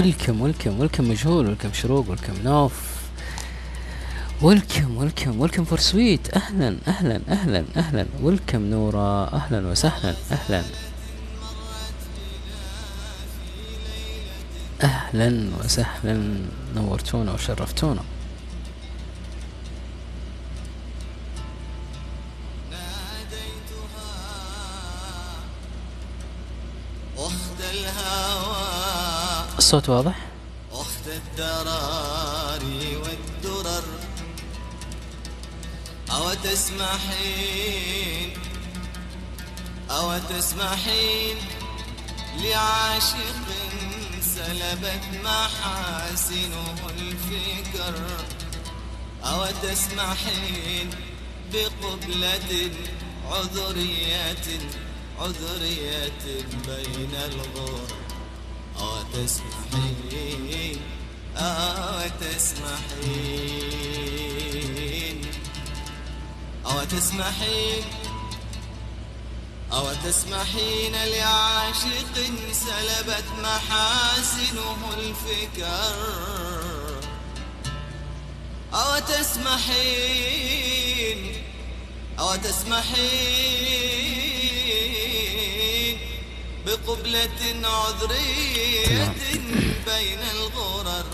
[0.00, 2.72] ولكم ولكم ولكم مجهول ولكم شروق ولكم نوف.
[4.42, 8.06] ولكم ولكم ولكم فور سويت أهلا أهلا أهلا أهلا.
[8.22, 9.32] ولكم نورا.
[9.32, 10.62] أهلا وسهلا أهلا.
[14.82, 16.34] أهلا وسهلا.
[16.76, 18.02] نورتونا وشرفتونا.
[29.70, 30.18] الصوت واضح؟
[30.72, 33.84] أخت الدراري والدرر.
[36.10, 38.32] أو تسمحين
[39.90, 41.36] أو تسمحين
[42.38, 43.46] لعاشق
[44.20, 47.94] سلبت محاسنه الفكر.
[49.24, 50.90] أو تسمحين
[51.52, 52.70] بقبلة
[53.30, 54.46] عذرية
[55.18, 56.22] عذرية
[56.66, 58.09] بين الغر.
[58.80, 60.80] أو تسمحين
[61.36, 63.60] أو تسمحين
[66.66, 67.84] أو تسمحين
[69.72, 72.14] أو تسمحين لعاشق
[72.52, 76.80] سلبت محاسنه الفكر.
[78.74, 80.40] أو تسمحين
[82.18, 84.00] أو تسمحين
[86.66, 89.14] بقبلة عذرية
[89.86, 91.06] بين الغرر.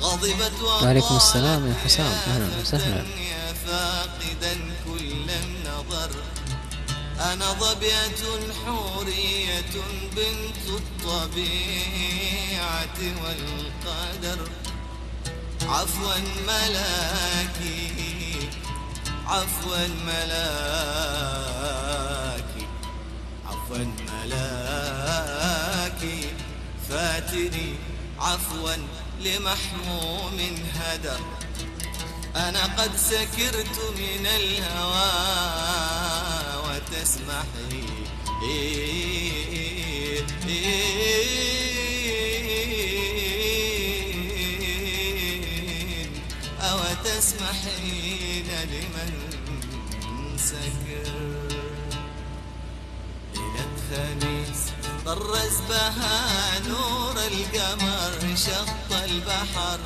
[0.00, 2.12] غضبت وعليكم السلام يا حسام.
[2.12, 3.02] أهلا وسهلا.
[3.02, 4.54] يا فاقدا
[4.84, 6.10] كل النظر.
[7.20, 8.24] أنا ظبية
[8.66, 9.74] حورية
[10.16, 12.18] بنت الطبيعة
[13.22, 14.40] والقدر.
[15.68, 17.88] عفوا ملاكي
[19.26, 20.48] عفوا ملاكي
[23.46, 23.84] عفوا
[24.28, 26.20] ملاكي
[26.88, 27.74] فاتني
[28.18, 28.76] عفوا
[29.20, 30.38] لمحموم
[30.74, 31.20] هدر
[32.36, 35.10] أنا قد سكرت من الهوى
[36.64, 37.88] وتسمحي.
[46.60, 49.12] أو تسمحين لمن
[50.36, 50.87] سكر.
[53.90, 54.58] ليلة خميس
[55.06, 59.78] طرز بها نور القمر شط البحر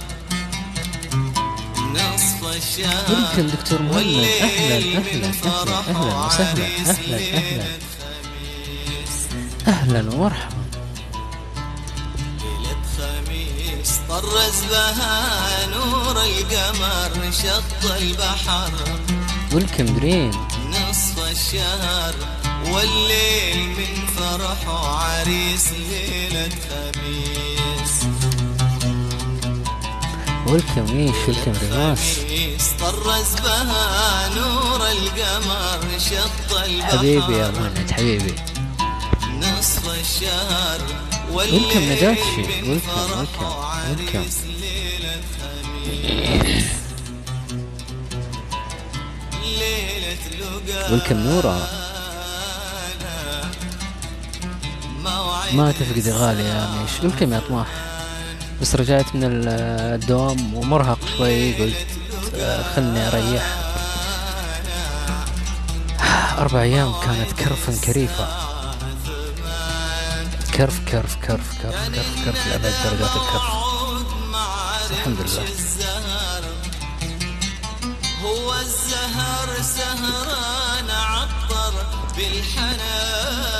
[1.95, 4.25] نصف الشهر ولكم دكتور مهند.
[4.43, 6.67] أهلاً، أهلاً، فرح أهلاً وسهلاً،
[7.17, 7.65] أهلاً.
[7.99, 9.29] خميس
[9.69, 10.63] أهلا ومرحبا
[12.41, 18.73] ليلة خميس طرز بها نور القمر شط البحر
[19.53, 20.31] ولكم دريم
[20.71, 22.15] نصف الشهر
[22.71, 27.95] والليل من فرح وعريس ليلة خميس.
[30.47, 38.35] ولكم إيش ولكم ريماس خميس طرز بها نور القمر شط البحر حبيبي يا مهند حبيبي.
[39.41, 40.81] نصف الشهر
[41.33, 42.43] ولكم نجاشي.
[42.43, 44.25] والليل من ولكم، فرح ولكم،
[55.53, 57.01] ما تفقد غالي يا ميش.
[57.05, 57.67] ولكم يا طماح
[58.63, 59.49] بس رجعت من ال-
[60.03, 61.77] الدوام ومرهق شوي قلت
[62.37, 63.57] آه، خلني أريح.
[66.39, 68.27] أربع أيام كانت كرفا كريفة.
[70.55, 73.43] كرف كرف كرف كرف كرف كرف لأبعد درجات الكرف.
[74.91, 75.45] الحمد لله.
[78.25, 81.75] هو الزهر سهران عطر
[82.17, 83.52] بالحنان.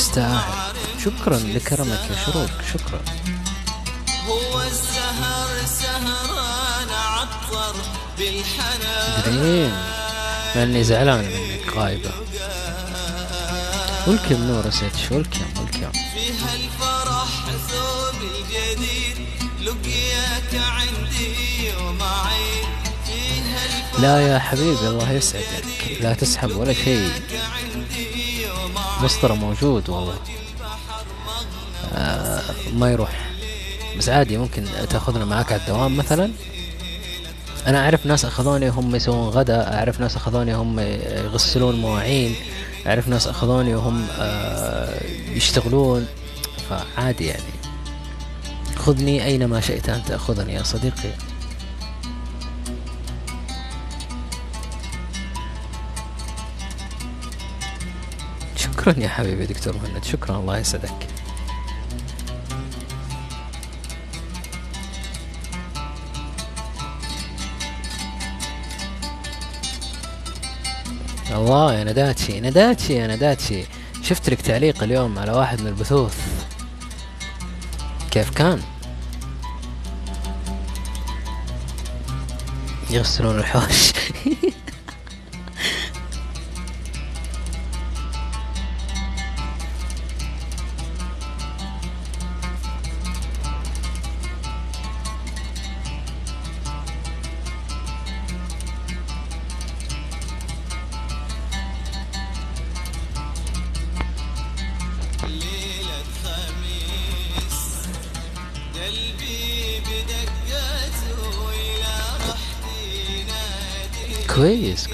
[0.00, 0.74] تستاهل
[1.04, 3.00] شكرا لكرمك يا شروق شكرا.
[4.28, 7.74] هو الزهر سهران عطر
[8.18, 9.72] بالحنان
[10.54, 12.10] لاني زعلان منك غايبة.
[14.06, 17.28] ولكم نور سيتش ولكم ولكم فيها الفرح
[17.68, 19.26] ثوب الجديد
[19.60, 22.60] لقياك عندي ومعي
[23.98, 25.98] لا يا حبيبي الله يسعدك.
[26.00, 27.12] لا تسحب ولا شيء.
[29.02, 30.14] مسطرة موجود والله.
[31.94, 32.42] آه
[32.72, 33.30] ما يروح.
[33.98, 36.30] بس عادي ممكن تأخذنا معاك على الدوام مثلا.
[37.66, 42.34] أنا أعرف ناس أخذوني هم يسوون غدا أعرف ناس أخذوني هم يغسلون مواعين
[42.86, 46.06] أعرف ناس أخذوني وهم آه يشتغلون.
[46.70, 47.42] فعادي يعني.
[48.76, 51.10] خذني أينما شئت ان تاخذني يا صديقي.
[58.80, 60.04] شكرا يا حبيبي دكتور مهند.
[60.04, 61.06] شكرا الله يسعدك.
[71.30, 73.64] الله يا نداتشي نداتشي يا نداتشي
[74.02, 76.46] شفت لك تعليق اليوم على واحد من البثوث.
[78.10, 78.60] كيف كان؟
[82.90, 83.92] يغسلون الحوش.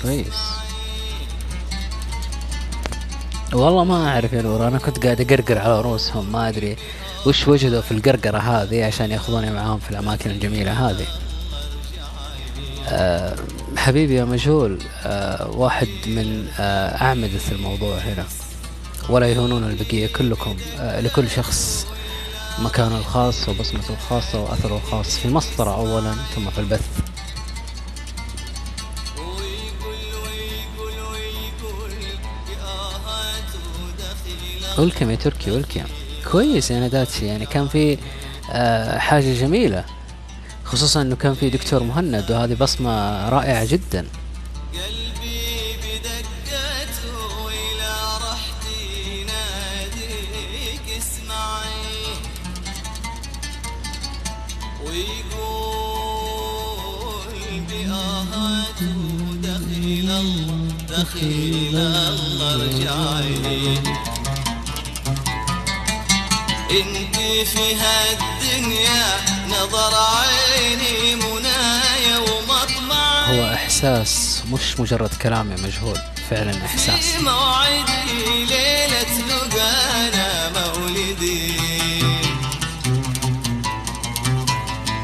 [0.06, 0.40] كويس.
[3.52, 6.76] والله ما أعرف يا نور أنا كنت قاعد أقرقر على رؤوسهم ما أدري
[7.26, 11.06] وش وجدوا في القرقرة هذه عشان ياخذوني معاهم في الأماكن الجميلة هذه.
[12.88, 13.36] أه
[13.76, 18.24] حبيبي يا مجهول أه واحد من أه أعمدة الموضوع هنا.
[19.08, 21.86] ولا يهونون البقية كلكم أه لكل شخص
[22.58, 26.88] مكانه الخاص وبصمته الخاصة وأثره الخاص في المسطرة أولا ثم في البث.
[34.78, 35.80] ولكم يا تركي ولكم
[36.32, 37.98] كويس يا نداتشي يعني كان في
[38.52, 39.84] آه حاجة جميلة.
[40.64, 44.06] خصوصا إنه كان في دكتور مهند وهذه بصمة رائعة جدا.
[59.42, 63.78] دخيل الله دخيل الله ارجعي
[66.76, 67.16] انت
[67.48, 69.06] في هالدنيا
[69.48, 75.98] نظر عيني منايا ومطمعي هو إحساس مش مجرد كلام يا مجهول
[76.30, 77.06] فعلا إحساس.
[77.06, 81.56] في موعدي ليلة لقانا مولدي.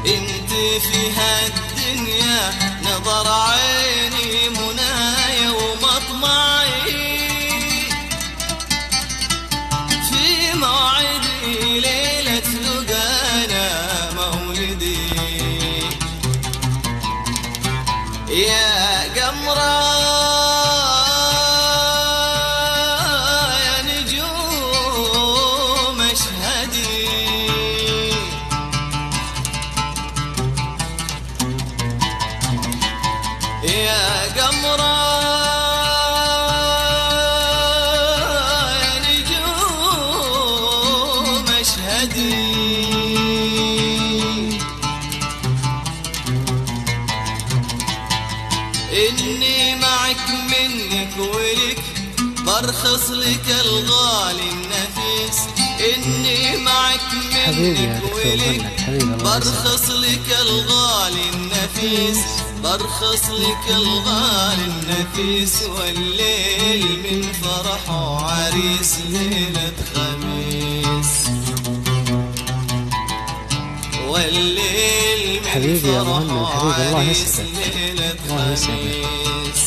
[0.05, 2.53] انت في هالدنيا
[2.83, 4.02] نظر عيني
[59.23, 62.17] برخص لك الغالي النفيس
[62.63, 71.13] برخص لك الغالي النفيس والليل من فرحه عريس ليلة خميس.
[74.07, 77.49] والليل من حبيبي يا مهند، حبيبي، الله يسعدك.
[77.75, 79.05] ليلة الله يسعدك.
[79.45, 79.63] خميس.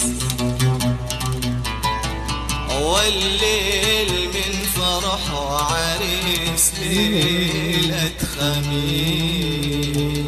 [2.82, 10.26] والليل من فرحه عريس ليلة خميس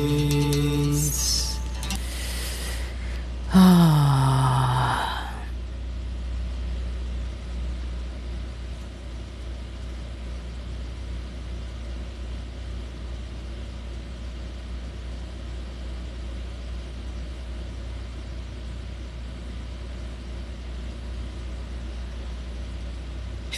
[3.55, 3.98] آه.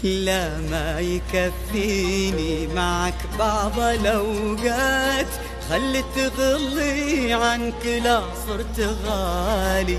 [0.05, 5.27] لا ما يكفيني معك بعض الأوقات
[5.71, 9.99] خلي تغلي عنك لا صرت غالي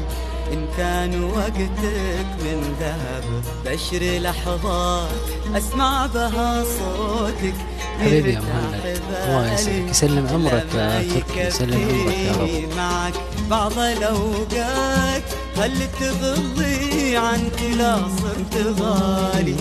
[0.54, 3.24] إن كان وقتك من ذهب
[3.66, 5.10] بشر لحظات
[5.56, 7.54] أسمع بها صوتك
[8.00, 9.56] حبيبي يا مهند، الله.
[9.56, 9.90] بالي.
[9.90, 12.76] يسلم عمرك يا تركي، يسلم عمرك يا رب.
[12.78, 13.14] معك
[13.50, 15.24] بعض الأوقات
[15.58, 19.56] خلي تغلي عنك لا صرت غالي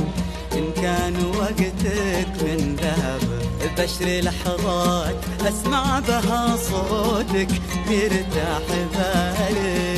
[0.52, 3.20] إن كان وقتك من ذهب
[3.78, 5.14] بشر لحظات
[5.48, 7.48] أسمع بها صوتك
[7.90, 8.62] يرتاح
[8.94, 9.89] بالي.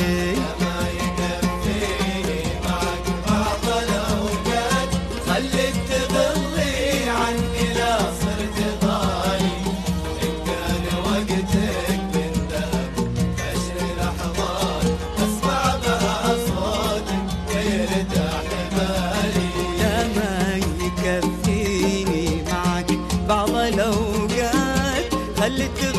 [25.43, 25.92] خلي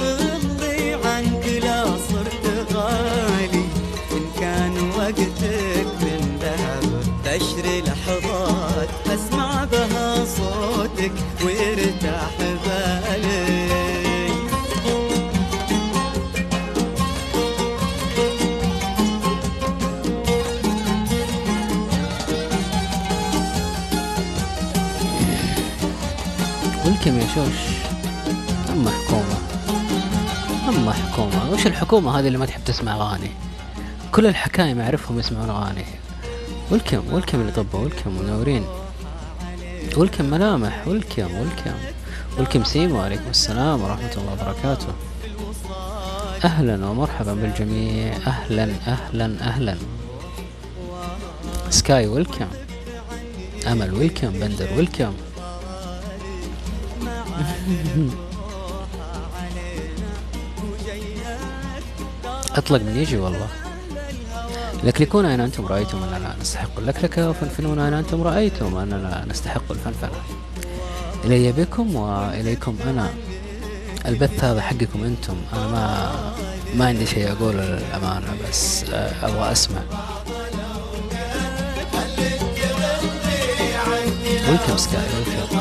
[31.24, 33.30] أما حكومة وش الحكومة هذه اللي ما تحب تسمع أغاني؟
[34.12, 35.84] كل الحكايم أعرفهم يسمعون أغاني.
[36.70, 38.64] ولكم ولكم اللي طبوا ولكم منورين.
[39.96, 41.72] ولكم ملامح ولكم ولكم
[42.38, 44.86] ولكم سيمو عليكم السلام ورحمة الله وبركاته.
[46.44, 48.16] أهلا ومرحبا بالجميع.
[48.26, 49.76] أهلا أهلا أهلا.
[51.70, 52.48] سكاي ويلكم.
[53.66, 55.14] أمل ويلكم بندر ويلكم.
[62.56, 63.48] أطلق من يجي والله.
[64.84, 70.10] لكلكون اين أنتم رأيتم اننا نستحق اللكلكه وفنفنون اين أنتم رأيتم اننا نستحق الفنفنة.
[71.24, 73.10] إلي بكم وإليكم أنا.
[74.06, 75.36] البث هذا حقكم أنتم.
[75.52, 76.12] أنا ما
[76.74, 79.80] ما عندي شيء أقول للأمانة بس آه، أبغى أسمع.
[84.48, 85.58] ويلكم سكاي ويلكم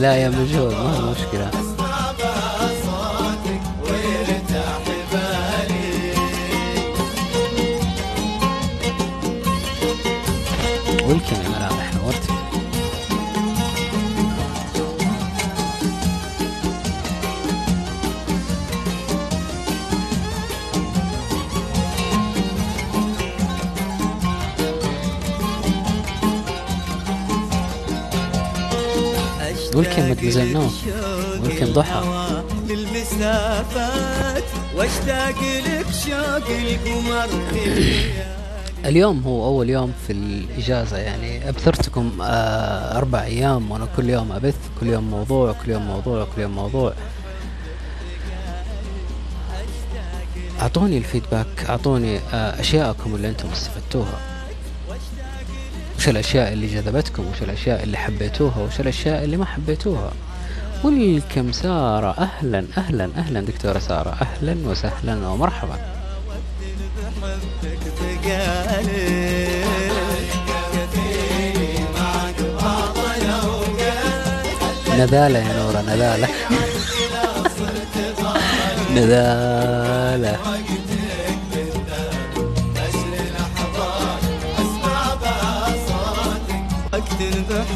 [0.00, 1.67] لا يا مجهول ما هو مشكلة.
[29.78, 30.68] ولكن مدمزل نو.
[31.42, 32.02] ولكن ضحى.
[32.68, 34.44] للمسافات
[34.76, 35.34] واشتاق
[35.66, 37.28] لك شوق القمر
[38.84, 44.54] اليوم هو أول يوم في الإجازة يعني أبثرتكم آه أربع أيام وأنا كل يوم أبث
[44.80, 46.92] كل يوم موضوع كل يوم موضوع كل يوم موضوع
[50.60, 54.18] أعطوني الفيدباك أعطوني آه أشياءكم اللي أنتم استفدتوها
[56.08, 60.12] وش الأشياء اللي جذبتكم؟ وش الأشياء اللي حبيتوها؟ وش الأشياء اللي ما حبيتوها؟
[60.84, 64.16] والكم سارة أهلا أهلا أهلا دكتورة سارة.
[64.22, 65.78] أهلا وسهلا ومرحبا.
[74.98, 76.28] نذالة يا نورة نذالة
[78.96, 80.38] نذالة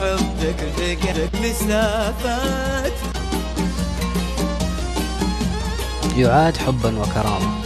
[0.02, 2.92] بحبك بقالك مسافات.
[6.16, 7.62] يعاد حبا وكرامة.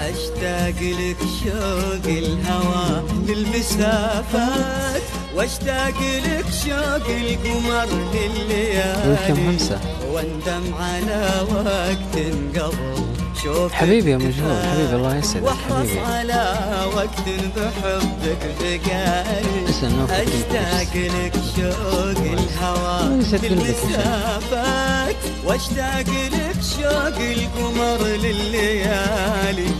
[0.00, 5.02] أشتاق لك شوق الهوى للمسافات.
[5.36, 9.32] وأشتاق لك شوق القمر لليالي.
[9.32, 9.80] همسة.
[10.12, 12.14] واندم على وقت
[12.56, 13.11] قبل.
[13.42, 16.56] شوف حبيبي يا مجهول حبيبي الله يسعدك واحرص حبيبي على
[16.96, 17.20] وقت
[17.56, 23.22] بحبك بقالي أشتاق لك شوق الهوى.
[23.42, 29.70] للمسافات وأشتاق لك شوق القمر لليالي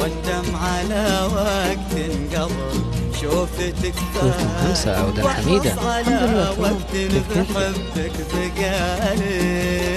[0.00, 1.92] واندم على وقت
[2.34, 2.80] قبل
[3.20, 5.24] شوفتك خمسة حميدة.
[5.24, 6.60] واحرص على الحمد لله تمام.
[6.60, 6.92] وقت؟
[7.36, 9.95] بحبك بقالي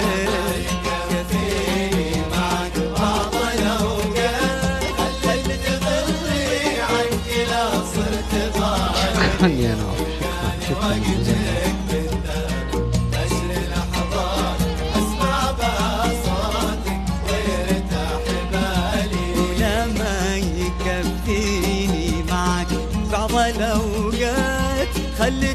[19.36, 22.66] ولما يكفيني معك.
[23.12, 25.54] بعض الأوقات خلي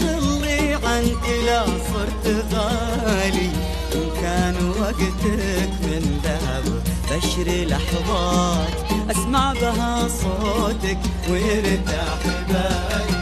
[0.00, 3.50] تغلي عنك لا صرت غالي.
[3.94, 6.64] إن كان وقتك من ذهب
[7.10, 8.74] بشري لحظات
[9.10, 10.98] أسمع بها صوتك
[11.30, 13.15] ويرتاح بالي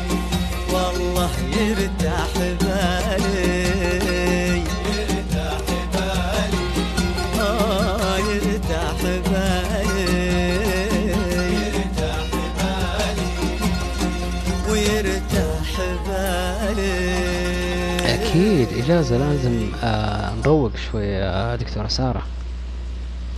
[1.56, 3.64] يرتاح بالي.
[4.98, 5.60] يرتاح
[5.94, 6.64] بالي
[7.40, 10.04] آه يرتاح بالي.
[11.66, 12.26] يرتاح
[12.58, 13.32] بالي
[14.70, 15.70] ويرتاح
[16.06, 16.94] بالي.
[18.14, 22.22] أكيد إجازة لازم آه نروق شوي يا دكتورة سارة.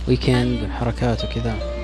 [0.07, 1.76] ويكند وحركات وكذا.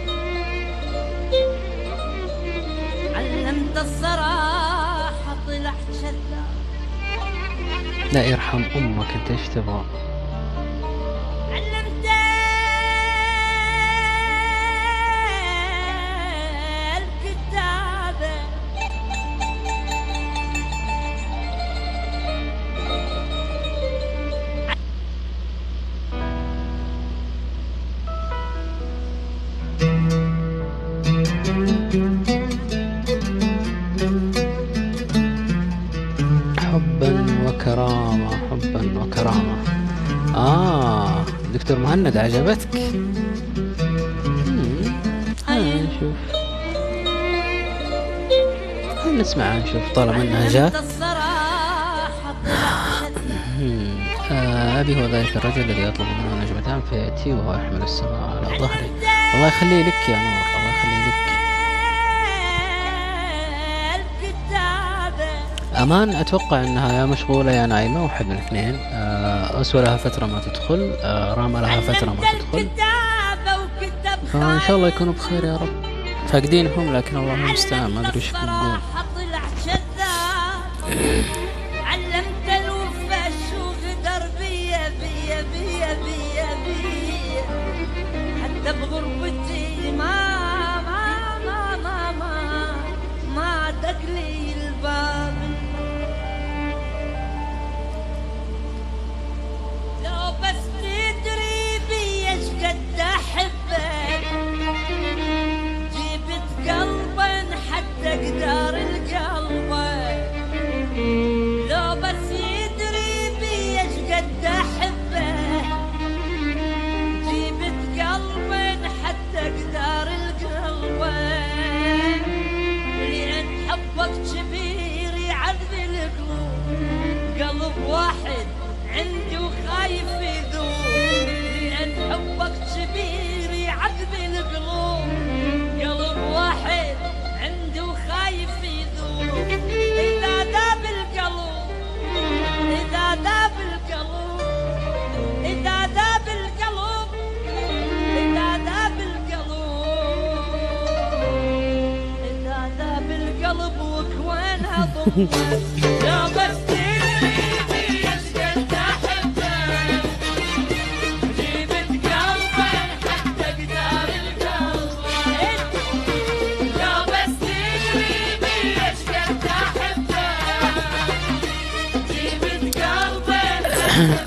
[8.14, 9.84] لا يرحم أمك انت إيش تبغى
[42.14, 42.76] مهند عجبتك.
[44.26, 44.94] مم.
[45.48, 46.16] ها نشوف.
[49.06, 50.76] ها نسمع نشوف طالما إنها جات.
[54.32, 58.90] آه أبي هو ذلك الرجل الذي يطلب منه نجمتان فيأتي وهو يحمل السماء على ظهره.
[59.36, 60.53] الله يخليه لك يا نور.
[65.84, 70.40] أمان أتوقع أنها يا مشغولة يا نايمة واحد من الاثنين آه أسوى لها فترة ما
[70.40, 72.68] تدخل آه راما لها فترة ما تدخل.
[74.34, 75.84] فإن شاء الله يكونوا بخير يا رب.
[76.28, 78.80] فاقدينهم لكن الله المستعان ما أدري إيش بنقول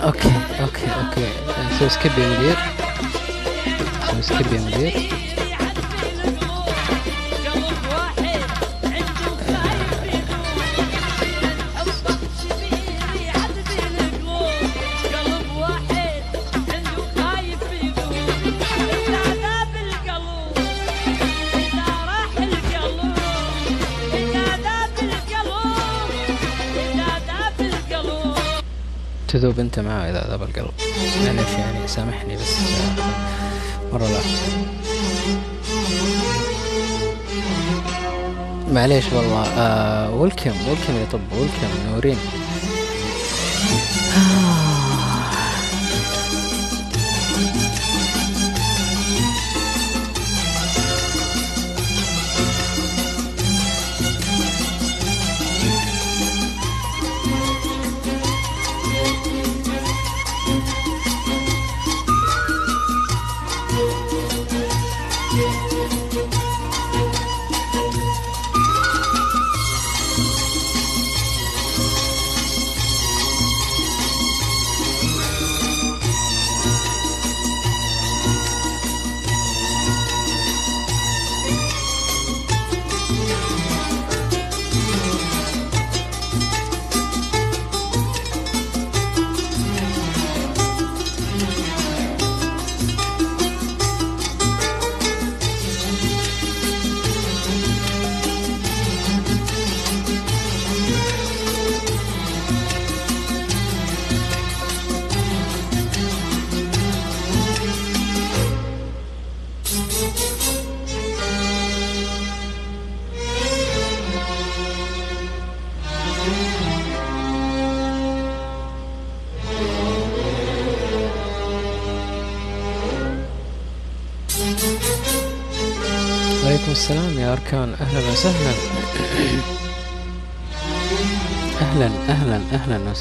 [0.04, 1.28] okay okay okay
[1.74, 2.56] نسوي skip يا مدير
[4.18, 5.25] نسوي skip يا مدير
[29.38, 30.70] تذوب أنت معه إذا ذاب القلب.
[31.27, 34.20] معلش يعني سامحني بس آه، مرة لا.
[38.72, 42.16] معليش والله آه ولكم ولكم يا طب ولكم نورين.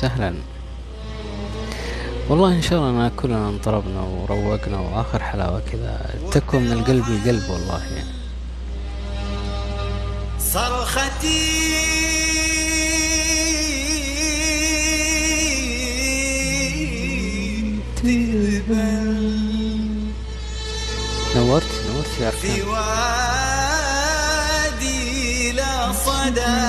[0.05, 0.33] وسهلا
[2.29, 6.15] والله إن شاء الله أنا كلنا انطربنا وروقنا وآخر حلاوة كذا.
[6.31, 8.09] تكون من القلب لقلب والله يعني.
[10.39, 11.65] صرختي
[21.35, 21.63] نورت
[21.93, 23.11] نورت يا في وادي
[25.51, 26.64] لا صدى.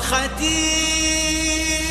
[0.00, 1.89] صرختي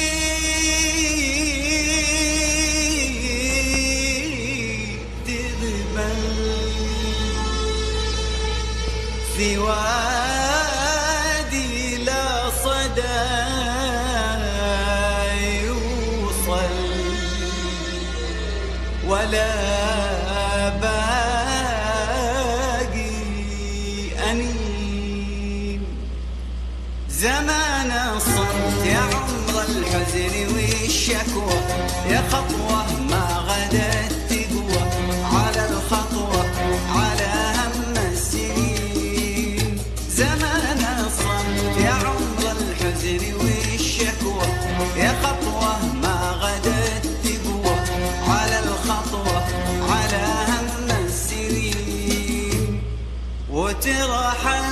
[53.89, 54.69] ترحل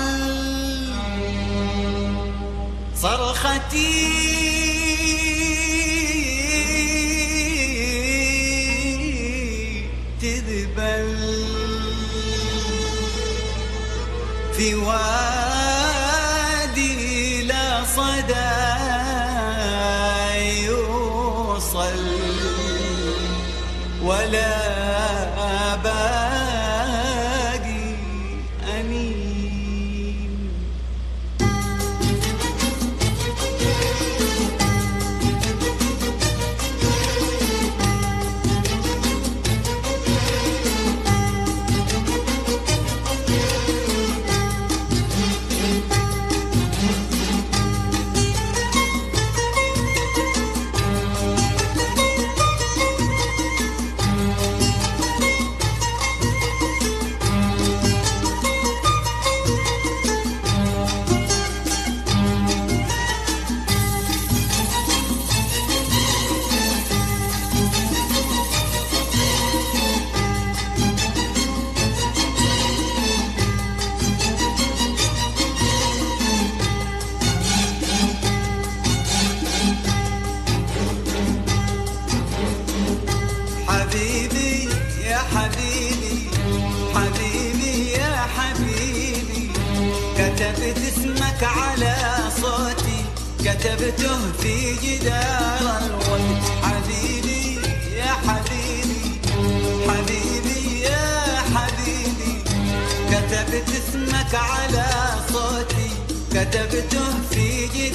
[2.95, 4.66] صرختي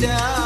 [0.03, 0.42] down.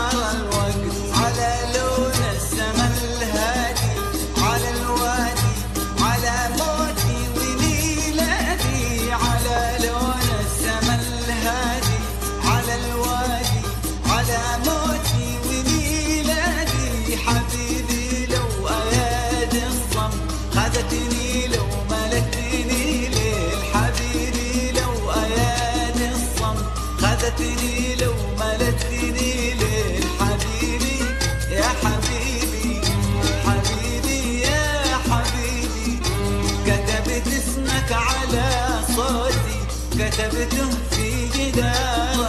[40.18, 42.26] كتبتم في جدار.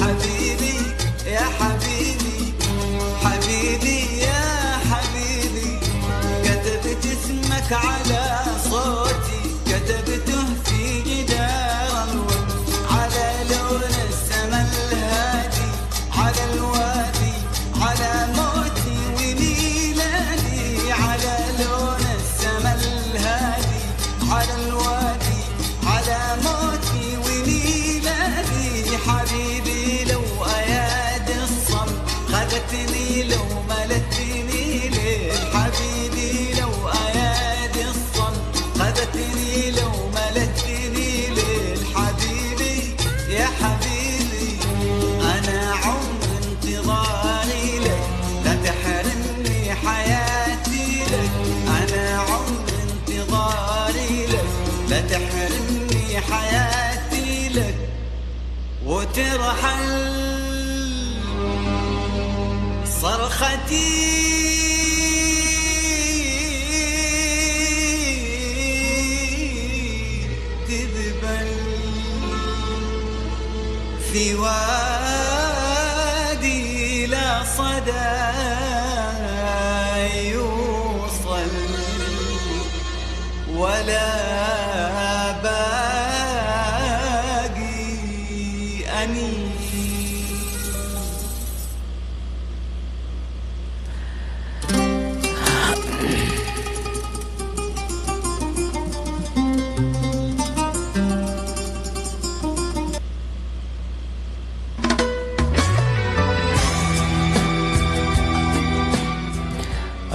[0.00, 0.76] حبيبي
[1.26, 2.54] يا حبيبي
[3.24, 4.42] حبيبي يا
[4.90, 5.70] حبيبي
[6.44, 8.09] كتبت اسمك على
[59.10, 59.90] وترحل
[63.02, 64.29] صرختي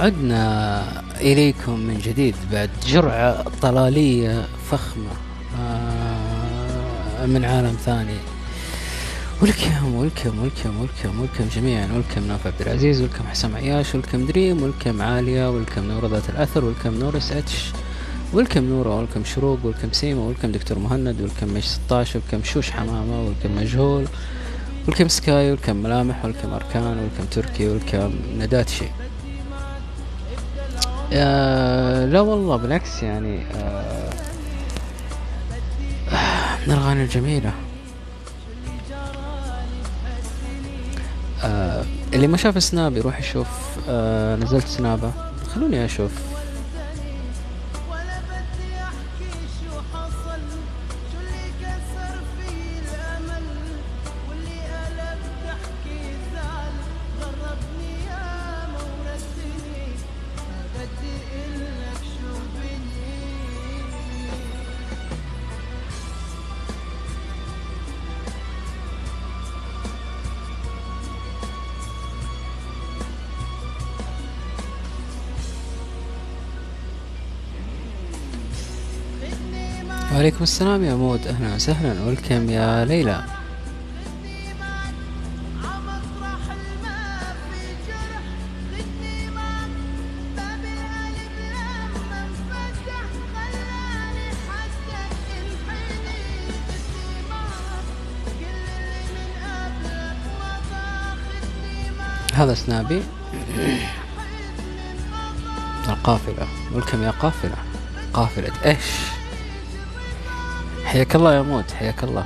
[0.06, 0.82] عدنا
[1.20, 5.10] إليكم من جديد بعد جرعة طلالية فخمة
[5.60, 8.18] آه، من عالم ثاني.
[9.42, 11.88] welcome welcome welcome welcome welcome جميعا.
[11.94, 16.64] welcome ناف عبد العزيز welcome حسام عياش welcome Dream welcome عالية welcome نورة ذات الأثر
[16.64, 22.20] welcome نور SH welcome نورة welcome شروق welcome سيما welcome دكتور مهند welcome مش 16
[22.24, 24.04] welcome شوش حمامة welcome مجهول
[24.88, 28.86] welcome Sky welcome ملامح welcome أركان welcome تركي welcome نداتشي.
[31.12, 34.10] آه لا والله بالعكس يعني آه
[36.66, 37.52] من الأغاني الجميلة.
[41.44, 43.48] آه اللي ما شاف سناب يروح يشوف
[44.42, 45.12] نزلت سنابة.
[45.54, 46.10] خلوني أشوف.
[80.26, 81.26] وعليكم السلام يا مود.
[81.26, 82.02] أهلا وسهلا.
[82.02, 83.24] ولكم يا ليلى.
[102.34, 103.02] هذا سنابي.
[105.88, 106.48] القافلة.
[106.72, 107.56] ولكم يا قافلة.
[108.14, 109.15] قافلة إيش؟
[110.96, 112.24] حياك الله يا مود حياك الله.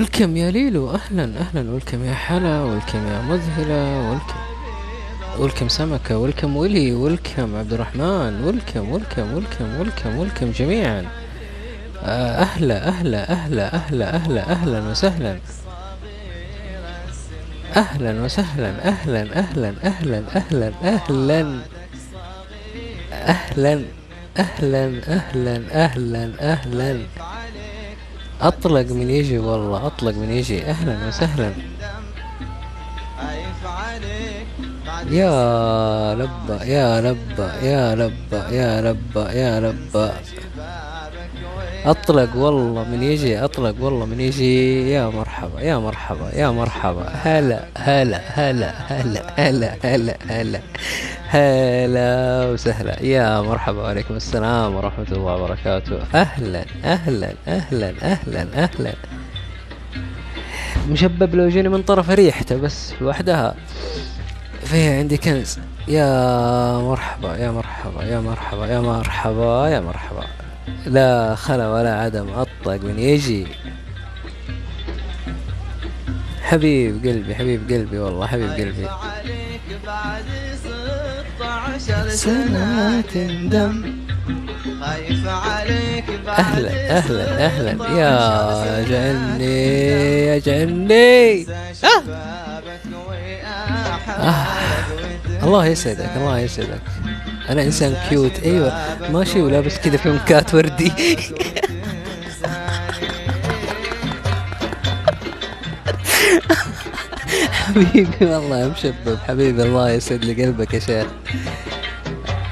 [0.00, 4.40] ولكم يا ليلو أهلا أهلا ولكم يا حلا ولكم يا مذهلة ولكم
[5.38, 11.06] ولكم سمكة ولكم ولي ولكم عبد الرحمن ولكم ولكم ولكم ولكم ولكم جميعا
[12.02, 15.38] آه، أهلا أهلا أهلا أهلا أهلا أهلا وسهلا
[17.76, 21.62] أهلا وسهلا أهلا أهلا أهلا أهلا أهلا
[23.12, 23.84] أهلا
[24.38, 27.00] أهلا أهلا أهلا أهلا
[28.42, 30.62] أطلق من يجي والله أطلق من يجي.
[30.64, 31.52] أهلا وسهلا.
[35.10, 40.12] يا لبا يا لبا يا لبا يا لبا يا لبا
[41.84, 44.90] أطلق والله من يجي أطلق والله من يجي.
[44.90, 47.06] يا مرحبا يا مرحبا يا مرحبا.
[47.24, 50.60] هلا هلا هلا هلا هلا هلا هلا.
[51.30, 53.02] هلا وسهلا.
[53.02, 55.98] يا مرحبا وعليكم السلام ورحمة الله وبركاته.
[56.14, 58.94] أهلا أهلا أهلا أهلا أهلا.
[60.88, 63.54] مشبب لو جيني من طرف ريحته بس لوحدها
[64.64, 65.58] فيها عندي كنز.
[65.88, 70.24] يا مرحبا يا مرحبا يا مرحبا يا مرحبا يا مرحبا.
[70.86, 73.46] لا خلا ولا عدم أطلق من يجي.
[76.42, 78.88] حبيب قلبي حبيب قلبي والله حبيب قلبي.
[81.88, 83.02] عشر سنة
[84.80, 87.70] خايف عليك أهلا أهلا أهلا.
[87.98, 91.46] يا جني يا جني.
[91.84, 92.02] آه.
[94.08, 94.46] آه.
[95.42, 96.82] الله يسعدك الله يسعدك.
[97.50, 98.72] أنا إنسان كيوت أيوه.
[99.12, 100.92] ماشي ولابس كذا فيونكات وردي.
[107.70, 111.06] حبيبي والله يا مشبب حبيبي الله يسعد لي قلبك يا شيخ.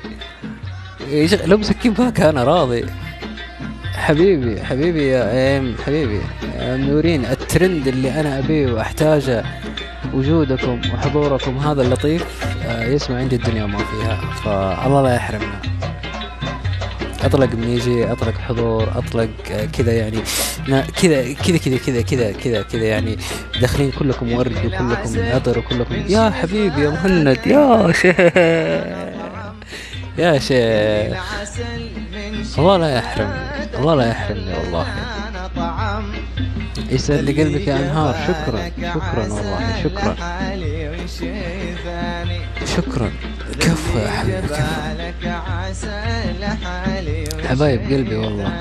[1.46, 2.84] لو مسكين باكا أنا راضي.
[3.94, 6.20] حبيبي حبيبي يا إم حبيبي.
[6.58, 7.24] يا منورين.
[7.24, 9.44] الترند اللي أنا أبيه وأحتاجه
[10.14, 12.24] وجودكم وحضوركم هذا اللطيف
[12.66, 15.75] آه، يسمع عندي الدنيا وما فيها فالله لا يحرمنا.
[17.26, 20.18] أطلق من يجي أطلق حضور أطلق آه، كذا يعني
[21.02, 23.18] كذا كذا كذا كذا كذا كذا كذا يعني
[23.60, 28.16] داخلين كلكم ورد وكلكم عطر وكلكم يا حبيبي يا مهند يا شيخ
[30.18, 31.16] يا شيخ.
[32.58, 33.34] الله لا يحرمني
[33.78, 34.86] الله لا يحرمني والله.
[36.90, 38.14] يسعد لي قلبك يا أنهار.
[38.28, 40.16] شكرا شكرا والله شكرا.
[42.76, 43.10] شكرا.
[43.60, 45.05] كفو يا حبيبي كفو.
[47.48, 48.52] حبايب قلبي والله.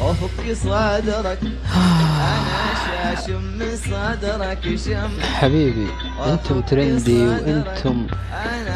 [0.00, 1.38] أفك صدرك
[1.76, 5.10] أنا شاشم من صدرك شم.
[5.34, 5.86] حبيبي
[6.26, 8.06] أنتم ترندي وأنتم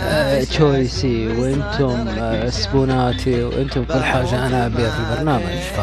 [0.05, 5.80] آه، تشويسي وأنتم آه، سبوناتي وأنتم كل حاجة أنا أبيها في البرنامج ف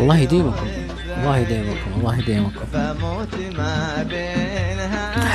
[0.00, 0.66] الله يديمكم
[1.20, 2.60] الله يديمكم الله يديمكم.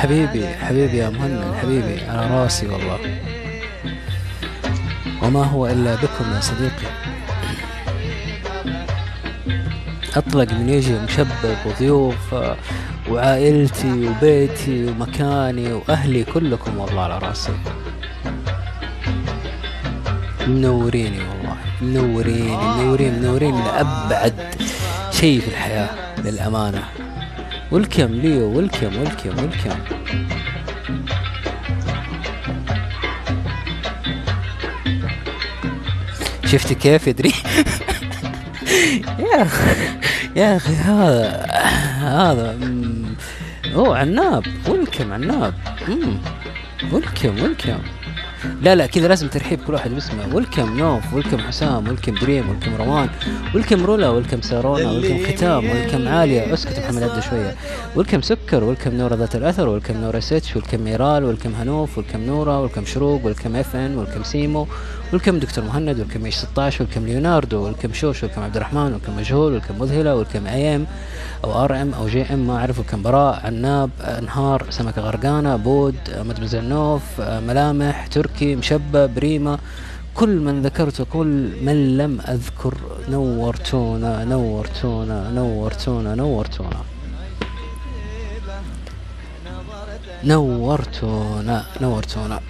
[0.00, 2.98] حبيبي حبيبي يا مهند حبيبي على راسي والله.
[5.24, 6.88] وما هو إلا بكم يا صديقي.
[10.16, 12.34] أطلق من يجي مشبب وضيوف
[13.10, 17.52] وعائلتي وبيتي ومكاني وأهلي كلكم والله على رأسي.
[20.46, 24.34] منوريني والله منوريني منورين منورين لأبعد
[25.10, 25.88] شيء في الحياة
[26.24, 26.84] للأمانة.
[27.70, 29.78] ولكم ليو ولكم ولكم ولكم
[36.46, 37.32] شفت كيف يدري؟
[39.18, 39.76] يا أخي
[40.36, 41.46] يا أخي هذا
[42.00, 42.58] هذا
[43.74, 45.54] هو عناب welcome عناب.
[46.92, 47.78] welcome welcome
[48.62, 50.34] لا لا كذا لازم ترحيب كل واحد باسمه.
[50.34, 53.08] welcome نوف welcome حسام welcome Dream welcome روان
[53.54, 56.54] welcome رولا welcome سارونا welcome ختام welcome عالية.
[56.54, 57.54] اسكت محمد عبده شوية.
[57.96, 62.60] welcome سكر welcome نورة ذات الأثر welcome نورة SH welcome ميرال welcome هنوف welcome نورة
[62.60, 64.66] welcome شروق welcome FN welcome سيمو.
[65.14, 69.52] ولكم دكتور مهند ولكم إيش 16 ولكم ليوناردو ولكم شوش ولكم عبد الرحمن ولكم مجهول
[69.52, 70.86] ولكم مذهلة ولكم أي إم
[71.44, 75.94] أو آر إم أو جي إم ما أعرف ولكم براء عناب أنهار سمكة غرقانة بود
[76.10, 79.58] مدمزل نوف ملامح تركي مشبب ريما
[80.14, 82.74] كل من ذكرته كل من لم أذكر
[83.08, 86.80] نورتونا نورتونا نورتونا نورتونا.
[90.24, 92.40] نورتونا نورتونا.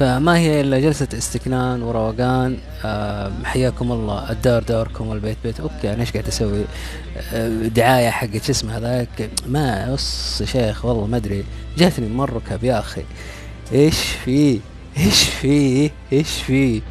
[0.00, 2.58] فما هي إلا جلسة استكنان وروقان.
[2.84, 4.30] آه، حياكم الله.
[4.30, 5.60] الدار داركم والبيت بيت.
[5.60, 6.64] أوكي أنا إيش قاعد أسوي؟
[7.32, 9.30] آه، دعاية حق شو اسمه هذاك.
[9.46, 9.96] ما يا
[10.46, 11.44] شيخ والله ما أدري.
[11.78, 13.02] جاتني من ركب يا أخي.
[13.72, 14.60] إيش في؟
[14.98, 16.82] إيش في؟ إيش في؟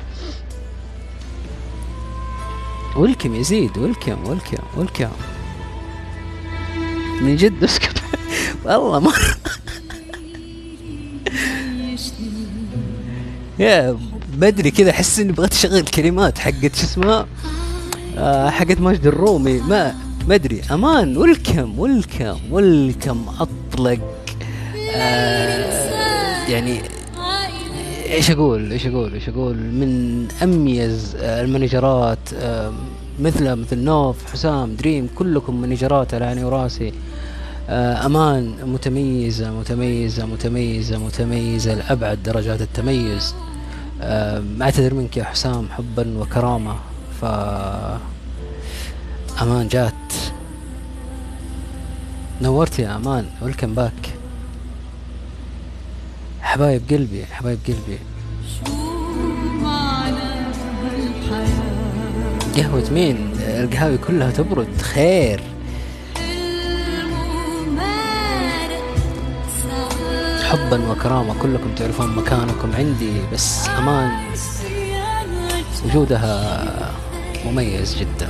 [2.95, 5.10] ولكم يزيد ولكم ولكم ولكم
[7.22, 8.03] من جد أسكت.
[8.66, 9.36] والله مرة
[13.60, 13.97] يا
[14.34, 17.28] بدري كذا أحس إني بغيت أشغل كلمات حقت شو اسمها؟
[18.18, 19.60] آه حقت ماجد الرومي.
[19.60, 19.95] ما
[20.28, 20.62] ما أدري.
[20.72, 23.99] أمان ولكم ولكم ولكم أطلق.
[24.95, 26.82] آه يعني
[28.10, 32.30] إيش أقول إيش أقول إيش أقول؟ من أميز آه، المانجرات
[33.20, 36.93] مثله مثل نوف حسام دريم كلكم مانجرات على عيني وراسي.
[37.70, 43.34] أمان متميزة متميزة متميزة متميزة لأبعد درجات التميز.
[44.02, 46.76] آه، أعتذر منك يا حسام حبا وكرامة.
[47.22, 47.26] ف
[49.41, 49.93] أمان جات.
[52.41, 53.26] نورت يا أمان.
[53.41, 54.14] welcome back
[56.41, 58.00] حبايب قلبي حبايب قلبي.
[62.58, 64.82] قهوة مين؟ القهاوي كلها تبرد.
[64.82, 65.41] خير.
[70.50, 74.12] حبا وكرامة كلكم تعرفون مكانكم عندي بس أمان
[75.86, 76.66] وجودها
[77.45, 78.28] مميز جدا.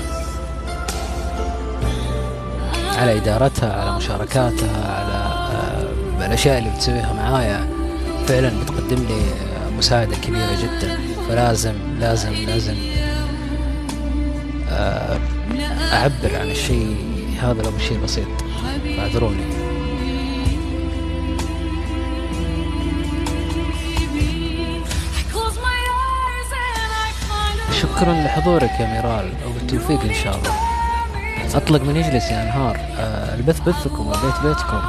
[2.98, 5.14] على إدارتها على مشاركاتها على
[5.56, 7.68] آه، الأشياء اللي بتسويها معايا
[8.28, 9.22] فعلا بتقدم لي
[9.78, 10.98] مساعدة كبيرة جدا.
[11.30, 12.76] فلازم لازم لازم
[14.70, 15.20] آه،
[15.94, 16.98] أعبر عن الشيء
[17.42, 18.28] هذا لو شيء بسيط.
[18.98, 19.59] فاعذروني.
[27.82, 30.54] شكرا لحضورك يا ميرال وبالتوفيق إن شاء الله.
[31.56, 34.82] أطلق من يجلس يا أنهار آه البث بثكم والبيت بيتكم.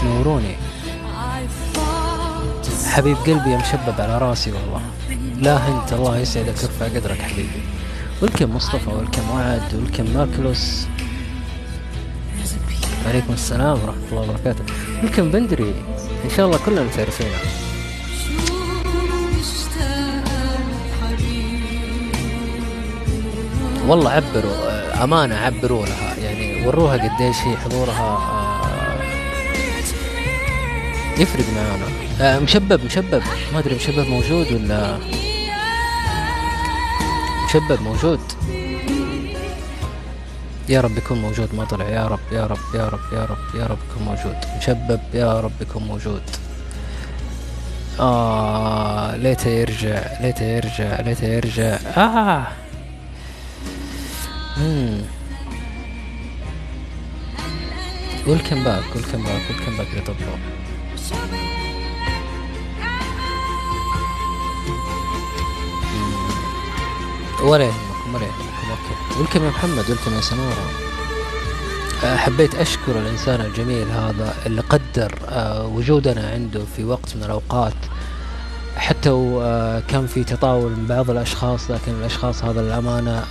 [0.00, 0.56] تنوروني.
[2.86, 4.80] حبيب قلبي يا مشبب على راسي والله.
[5.36, 7.62] لا انت الله يسعدك ويرفع قدرك حبيبي.
[8.22, 10.86] والكم مصطفى والكم وعد والكم ماكلوس.
[13.08, 14.64] عليكم السلام ورحمة الله وبركاته.
[15.02, 15.74] والكم بندري.
[16.24, 17.36] إن شاء الله كلنا تعرفينه
[23.86, 26.14] والله عبروا آه، أمانة عبروا لها.
[26.14, 29.00] يعني وروها قديش هي حضورها آه،
[31.20, 31.86] يفرق معانا.
[32.20, 33.22] آه، مشبب مشبب.
[33.52, 34.98] ما أدري مشبب موجود ولا
[37.48, 38.20] مشبب موجود.
[40.68, 41.88] يا رب يكون موجود ما طلع.
[41.88, 44.36] يا رب يا رب يا رب يا رب يا رب يكون موجود.
[44.58, 46.22] مشبب يا رب يكون موجود.
[48.00, 51.78] آه ليته يرجع ليته يرجع ليته يرجع.
[51.96, 52.46] آه.
[58.26, 60.36] welcome back welcome back welcome back طبو
[67.42, 70.70] ولا يهمكم ولا يهمكم okay welcome يا محمد welcome يا سنورة
[72.04, 77.74] آه، حبيت أشكر الإنسان الجميل هذا اللي قدر آه، وجودنا عنده في وقت من الأوقات.
[78.76, 83.24] حتى وكان في تطاول من بعض الأشخاص لكن الأشخاص هذا الأمانة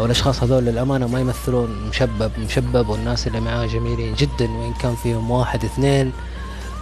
[0.00, 4.94] أو الأشخاص هذول للأمانة ما يمثلون مشبب مشبب والناس اللي معاه جميلين جدا وإن كان
[4.94, 6.12] فيهم واحد اثنين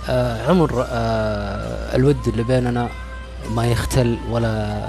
[0.08, 2.88] آه، عمر آه، الود اللي بيننا
[3.50, 4.80] ما يختل ولا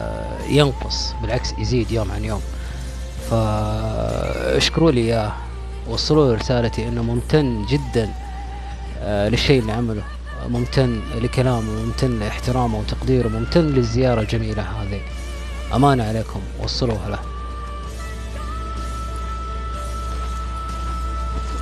[0.50, 2.42] ينقص بالعكس يزيد يوم عن يوم.
[3.30, 5.32] فاشكروا لي إياه
[5.88, 8.14] وصلوا رسالتي إنه ممتن جدا
[9.02, 10.04] آه، للشيء اللي عمله.
[10.50, 15.02] ممتن لكلامه ممتن لإحترامه وتقديره ممتن للزيارة الجميلة هذه.
[15.76, 17.29] أمانة عليكم وصلوها له.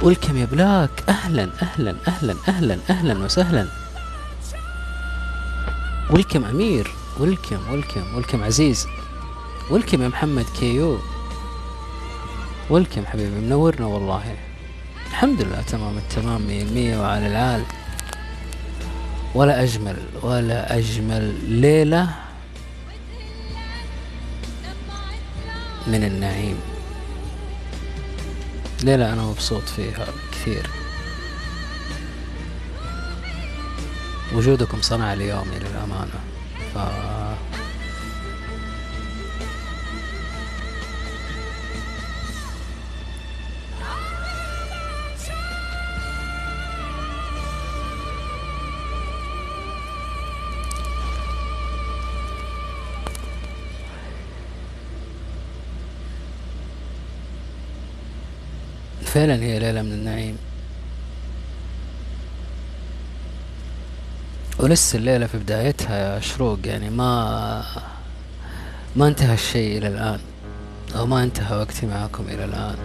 [0.02, 1.04] welcome يا بلاك.
[1.10, 3.68] أهلا أهلا أهلا أهلا أهلا وسهلا.
[6.10, 6.92] welcome أمير.
[7.20, 8.88] welcome welcome welcome عزيز.
[9.70, 11.00] welcome يا محمد كيو.
[12.70, 14.36] welcome حبيبي منورنا والله.
[15.10, 17.64] الحمد لله تمام التمام مية المية وعلى العال.
[19.36, 22.10] ولا أجمل ولا أجمل ليلة
[25.88, 26.58] من النعيم.
[28.84, 30.70] ليلة أنا مبسوط فيها كثير.
[34.36, 36.20] وجودكم صنع لي يومي للأمانة
[36.74, 36.78] ف
[59.08, 60.38] فعلا هي ليلة من النعيم.
[64.60, 67.64] ولسه الليلة في بدايتها يا شروق يعني ما
[68.96, 70.20] ما انتهى الشيء إلى الآن
[70.96, 72.76] أو ما انتهى وقتي معكم إلى الآن.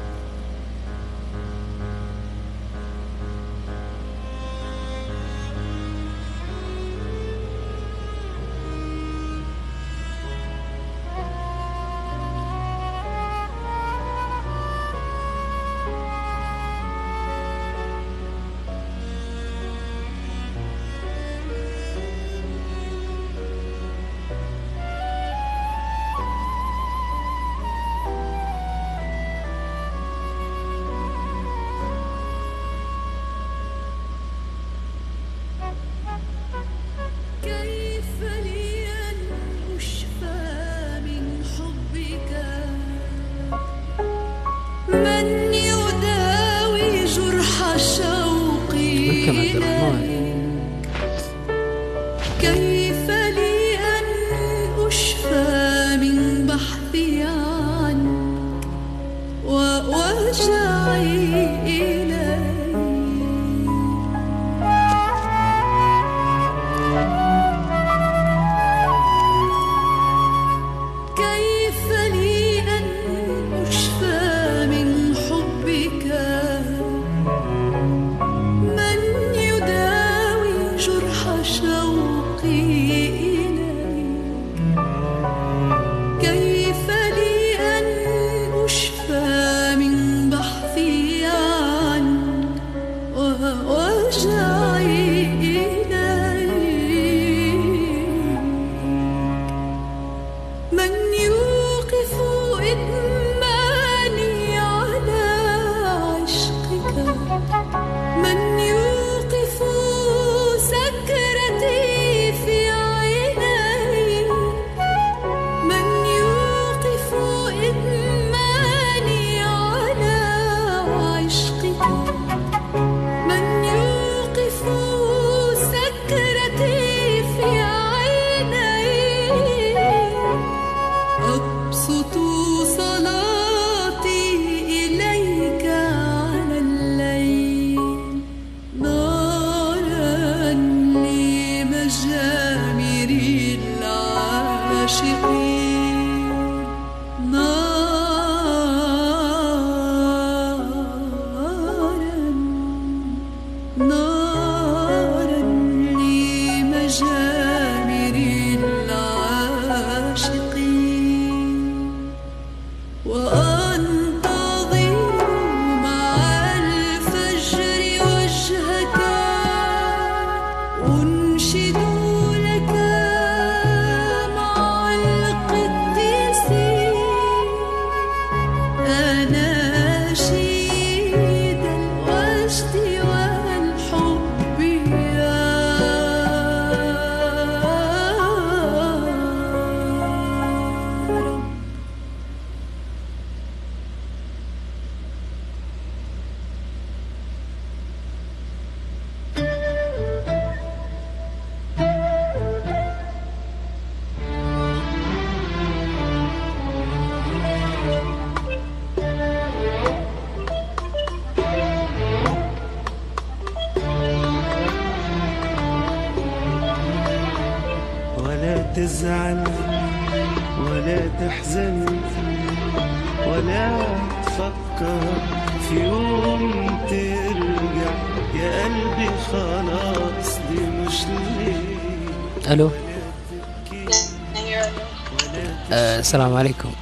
[236.12, 236.72] السلام عليكم.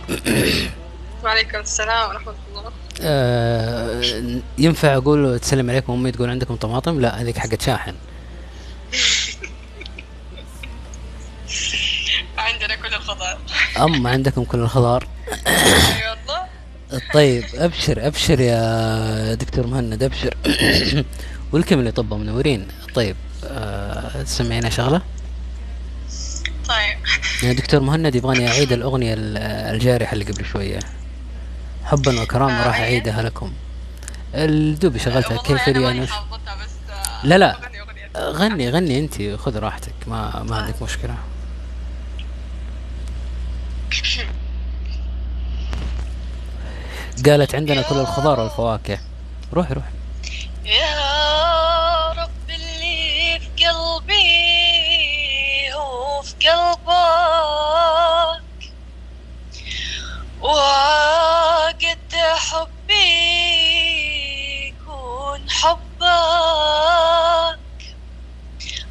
[1.24, 2.72] وعليكم السلام ورحمة الله.
[3.02, 4.02] آه
[4.58, 7.94] ينفع أقول تسلم عليكم أمي تقول عندكم طماطم؟ لا هذيك حقت شاحن.
[12.38, 13.38] عندنا كل الخضار.
[13.78, 15.08] اما عندكم كل الخضار؟
[15.46, 16.46] إي والله.
[17.14, 20.34] طيب أبشر أبشر يا دكتور مهند أبشر.
[21.52, 25.02] والكم اللي طبوا منورين طيب آه تسمعينا شغلة؟
[27.44, 29.36] دكتور مهند يبغاني اعيد الأغنية ال-
[29.74, 30.78] الجارحه اللي قبل شوية.
[31.84, 33.52] حبا وكرامة آه، راح هي؟ أعيدها لكم.
[34.34, 36.06] الدوبي شغلتها كيف لي آه،
[37.26, 37.56] لا لا.
[38.16, 41.14] غني غني أنت خذ راحتك ما ما عندك مشكلة.
[47.26, 48.98] قالت عندنا كل الخضار والفواكه.
[49.52, 49.88] روحي روحي.
[50.64, 54.29] يا رب اللي في قلبي
[56.46, 58.44] قلبك.
[60.40, 63.08] وقد حبي
[64.68, 66.00] يكون حبك.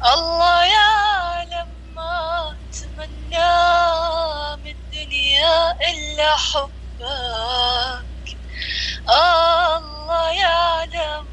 [0.06, 3.52] الله يعلم ما اتمنى
[4.64, 6.76] من الدنيا إلا حبك.
[9.08, 11.26] الله يعلم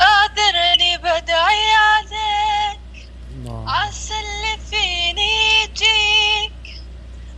[0.00, 2.80] قادرني بدعي عليك.
[3.66, 6.62] عسى اللي فيني يجيك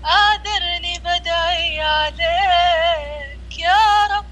[0.04, 3.58] قادرني بدعي عليك.
[3.58, 4.26] يا رب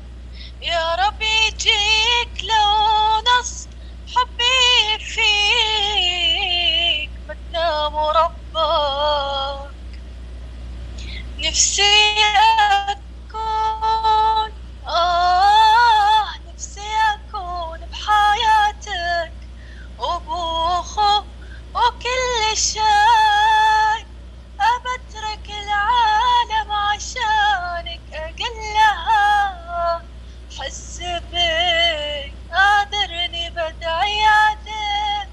[0.62, 2.72] يا رب يجيك لو
[3.28, 3.68] نص
[4.06, 7.12] حبي فيك.
[7.28, 9.76] ما تنام ربك.
[11.38, 11.82] نفسي
[12.90, 14.47] أكون
[14.88, 16.80] آه نفسي
[17.14, 19.36] أكون بحياتك
[19.98, 21.18] وبوخو
[21.74, 24.06] وكل شيء.
[24.60, 30.08] أبترك العالم عشانك أقلها.
[30.58, 35.30] حس بك قادرني بدعي عليك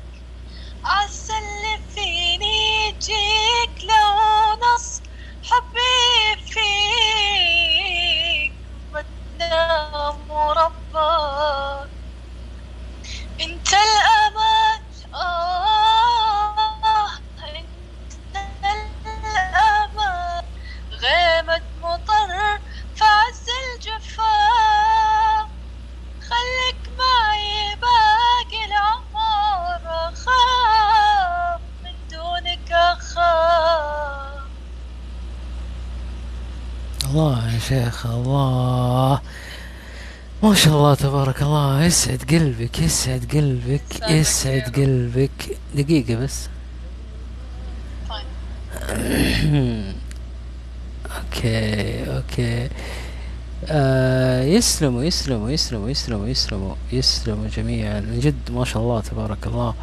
[0.83, 4.15] عسى اللي فيني يجيك لو
[4.63, 5.01] نص
[5.43, 7.34] حبي فيك.
[9.45, 11.89] السلام ربك.
[13.41, 14.81] انت الامان
[15.15, 16.55] آه
[17.43, 18.35] انت
[18.65, 20.43] الامان
[20.91, 22.59] غيمة مطر
[22.95, 24.35] فعز الجفا
[26.29, 34.45] خليك معي باقي العمر اخاف من دونك اخاف
[37.05, 39.21] الله يا شيخ الله.
[40.45, 41.83] ما شاء الله تبارك الله.
[41.83, 44.61] يسعد قلبك يسعد قلبك يسعد.
[44.75, 45.57] قلبك.
[45.75, 46.49] دقيقة بس.
[48.09, 48.25] طيب.
[51.17, 52.69] okay okay.
[53.67, 57.99] آه يسلموا يسلموا يسلموا يسلموا يسلموا يسلموا جميعا.
[57.99, 59.73] من جد ما شاء الله تبارك الله.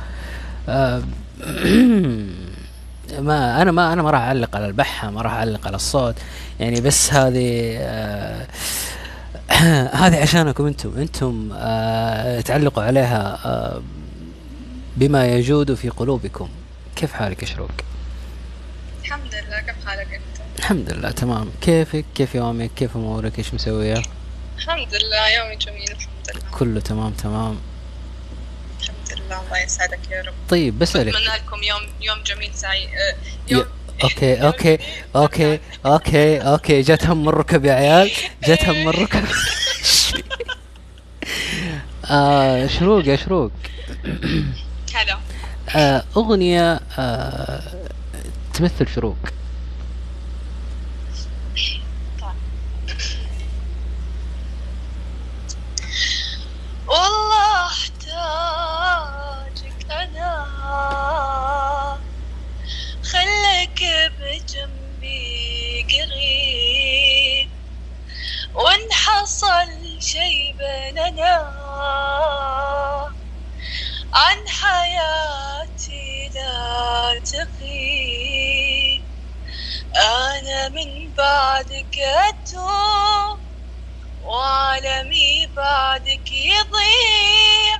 [0.68, 1.02] آه
[3.18, 6.14] ما أنا ما أنا ما راح أعلق على البحة ما راح أعلق على الصوت.
[6.60, 8.46] يعني بس هذه آه
[10.02, 10.98] هذه عشانكم أنتم.
[10.98, 13.82] أنتم آه تعلقوا عليها آه
[14.96, 16.48] بما يجود في قلوبكم.
[16.96, 17.70] كيف حالك يا شروق؟
[19.04, 19.60] الحمد لله.
[19.60, 21.50] كيف حالك أنت؟ الحمد لله تمام.
[21.60, 24.02] كيفك؟ كيف يومك؟ كيف أمورك؟ إيش مسوية؟
[24.58, 25.28] الحمد لله.
[25.28, 26.58] يومي جميل الحمد لله.
[26.58, 27.58] كله تمام تمام.
[28.80, 29.40] الحمد لله.
[29.42, 30.34] الله يسعدك يا رب.
[30.48, 31.14] طيب بسألك.
[31.16, 32.88] أتمنى لكم يوم يوم جميل سعيد.
[32.88, 33.16] آه،
[33.48, 33.64] يوم
[34.04, 34.78] okay okay.
[35.16, 36.80] okay okay okay.
[36.82, 38.10] جت هم الركب يا عيال
[38.48, 39.24] جت هم الركب.
[42.10, 43.50] آه شروق يا شروق.
[44.94, 45.18] هلا.
[45.76, 47.62] آه أغنية آه
[48.54, 49.16] تمثل شروق.
[69.42, 71.34] حصل شي بيننا
[74.14, 79.04] عن حياتي لا تغيب
[79.96, 83.40] أنا من بعدك أتوب
[84.20, 87.78] وعالمي بعدك يضيع.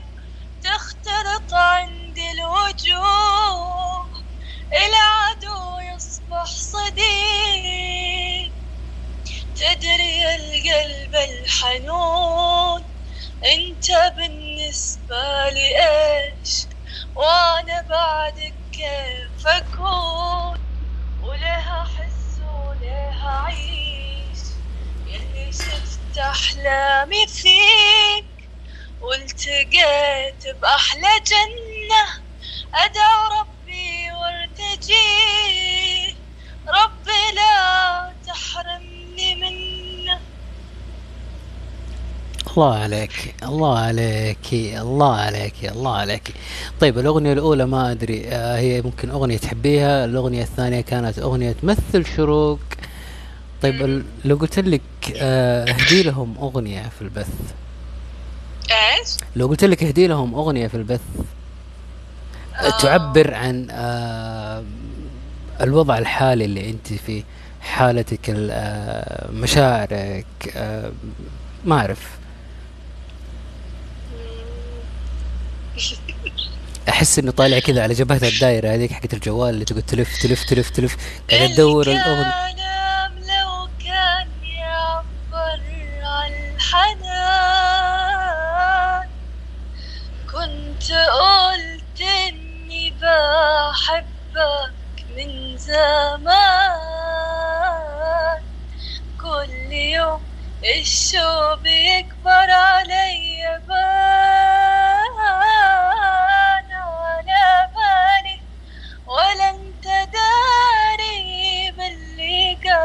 [0.62, 4.10] تخترق عندي الوجوه
[4.72, 8.41] العدو يصبح صديق.
[9.57, 12.84] تدري القلب الحنون.
[13.44, 16.66] انت بالنسبة لي إيش
[17.14, 20.59] وأنا بعدك كيف أكون؟
[21.22, 24.38] ولها احس ولها اعيش
[25.07, 28.24] يلي شفت احلامي فيك
[29.00, 32.22] والتقيت بأحلى جنة.
[32.74, 36.14] أدعو ربي وارتجيه
[36.68, 40.20] ربي لا تحرمني منه
[42.57, 46.34] الله عليك الله عليك الله عليك الله عليك.
[46.80, 52.07] طيب الأغنية الأولى ما أدري آه هي ممكن أغنية تحبيها الأغنية الثانية كانت أغنية تمثل
[52.16, 52.59] شروق.
[53.62, 54.80] طيب لو قلت لك
[55.16, 57.28] آه اهدي لهم أغنية في البث.
[58.70, 61.00] إيش؟ لو قلت لك اهدي لهم أغنية في البث
[62.57, 62.78] آه.
[62.82, 63.66] تعبر عن
[65.61, 67.22] الوضع الحالي اللي أنت فيه
[67.61, 70.26] حالتك ال- مشاعرك
[71.64, 72.21] ما أعرف.
[76.88, 80.70] أحس انه طالع كذا على جبهة الدائرة هذيك حقت الجوال اللي تقعد تلف تلف تلف
[80.70, 80.96] تلف
[81.30, 85.60] قاعد تدور الكلام لو كان يعبر
[86.26, 87.12] الحنان.
[90.26, 94.72] كنت قلت إني بحبك
[95.16, 96.72] من زمان.
[99.20, 100.22] كل يوم
[100.80, 104.61] الشوق بيكبر علي بان.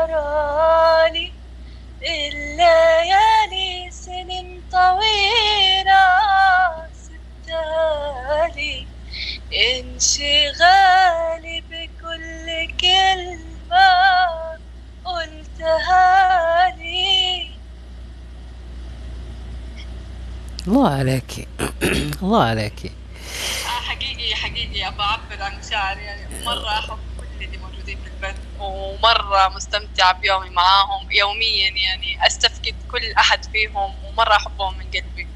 [0.07, 1.31] قرالي
[2.01, 6.07] الليالي سنين طويلة
[7.03, 8.87] ستالي
[9.53, 12.47] انشغالي بكل
[12.81, 13.87] كلمة
[15.05, 17.47] قلتها لي
[20.67, 21.47] الله عليك.
[22.23, 22.91] الله عليك.
[23.65, 29.47] حقيقي حقيقي أبى أعبر عن مشاعري يعني مرة أحب كل اللي موجودين في البث ومرة
[29.55, 35.27] مستمتعة بيومي معاهم يوميا يعني أستفقد كل أحد فيهم ومرة أحبهم من قلبي.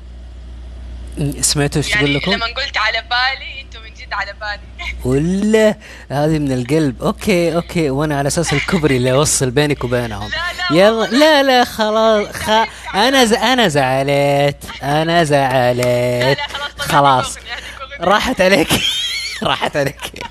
[1.42, 4.96] سمعتوا إيش تقول يعني لكم؟ لما قلت على بالي أنتم من جد على بالي.
[5.06, 5.76] ولا
[6.10, 7.04] هذه من القلب.
[7.04, 10.30] okay okay وأنا على أساس الكبري اللي أوصل بينك وبينهم.
[10.30, 11.44] لا لا يلا لا.
[11.44, 12.50] لا خلاص خ...
[12.96, 13.34] أنا ز...
[13.34, 16.48] أنا زعلت أنا زعلت لا
[16.78, 17.52] خلاص أغنية.
[18.02, 18.70] راحت عليك.
[19.44, 20.24] راحت عليك.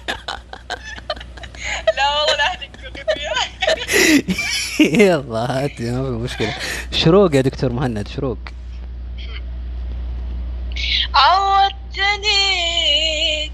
[5.05, 6.55] يلا هاتي ما في مشكلة.
[6.93, 8.39] شروق يا دكتور مهند شروق.
[11.15, 12.41] عودتني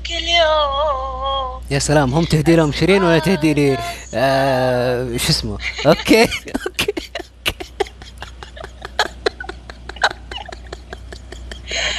[0.06, 1.60] كل يوم.
[1.70, 3.78] يا سلام هم تهدي لهم شيرين ولا تهدي لي؟
[4.14, 6.94] آه، شو اسمه؟ okay okay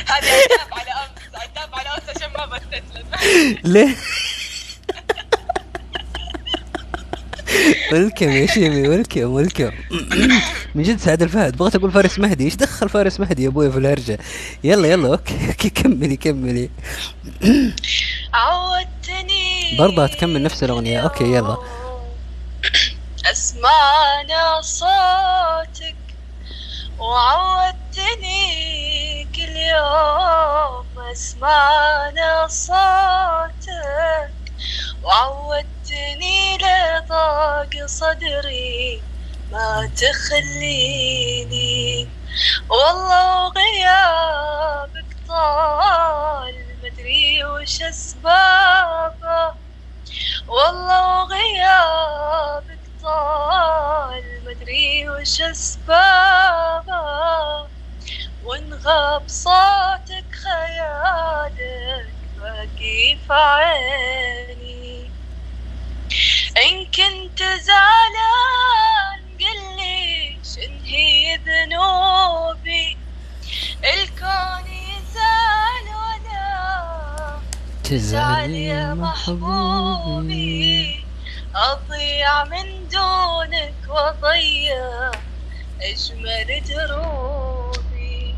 [0.07, 2.83] هذه عتاب على أمس عتاب على أمس عشان ما بثت
[3.63, 3.95] ليه؟
[7.91, 9.71] welcome يا شيمي welcome welcome
[10.75, 13.77] من جد سعد الفهد بغيت أقول فارس مهدي إيش دخل فارس مهدي يا أبوي في
[13.77, 14.19] الهرجة؟
[14.63, 16.69] يلا يلا okay okay كملي كملي.
[18.33, 19.77] عودتني.
[19.79, 20.99] برضه تكمل نفس الأغنية.
[20.99, 21.57] okay، يلا.
[23.31, 25.95] أسمعنا صوتك
[26.99, 28.47] وعودتني.
[29.35, 34.31] كل يوم أسمعنا صوتك
[35.03, 35.76] وعودتني.
[35.93, 39.05] لضاق صدري
[39.51, 41.67] ما تخليني.
[42.69, 49.55] والله وغيابك طال مدري وش أسبابه.
[50.47, 56.93] والله وغيابك طال مدري وش أسبابه.
[58.41, 64.66] وإن غاب صوتك خيالك باقي في عيني.
[66.57, 72.97] إن كنت زعلان قلي شن هي ذنوبي؟
[73.83, 77.39] الكون يزال ولا
[77.83, 80.77] تزعل يا محبوبي.
[81.55, 85.11] أضيع من دونك وأضيع
[85.81, 88.35] أجمل دروبي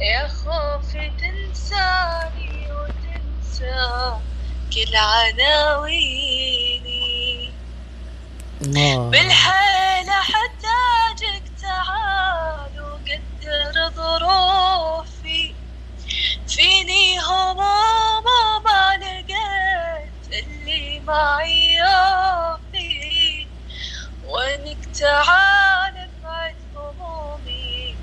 [0.00, 4.18] يا خوفي تنساني وتنسى
[4.74, 6.71] كل عناويني
[8.62, 15.44] الله بالحيل احتاجك تعال وقدر ظروفي.
[16.48, 23.48] فيني هموم وما لقيت اللي معي يوفي
[24.22, 27.98] وانك تعال بعد همومي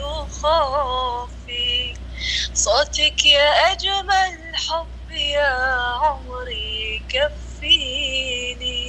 [0.00, 1.74] وخوفي.
[2.54, 5.52] صوتك يا أجمل حب يا
[6.02, 8.79] عمري كفيني.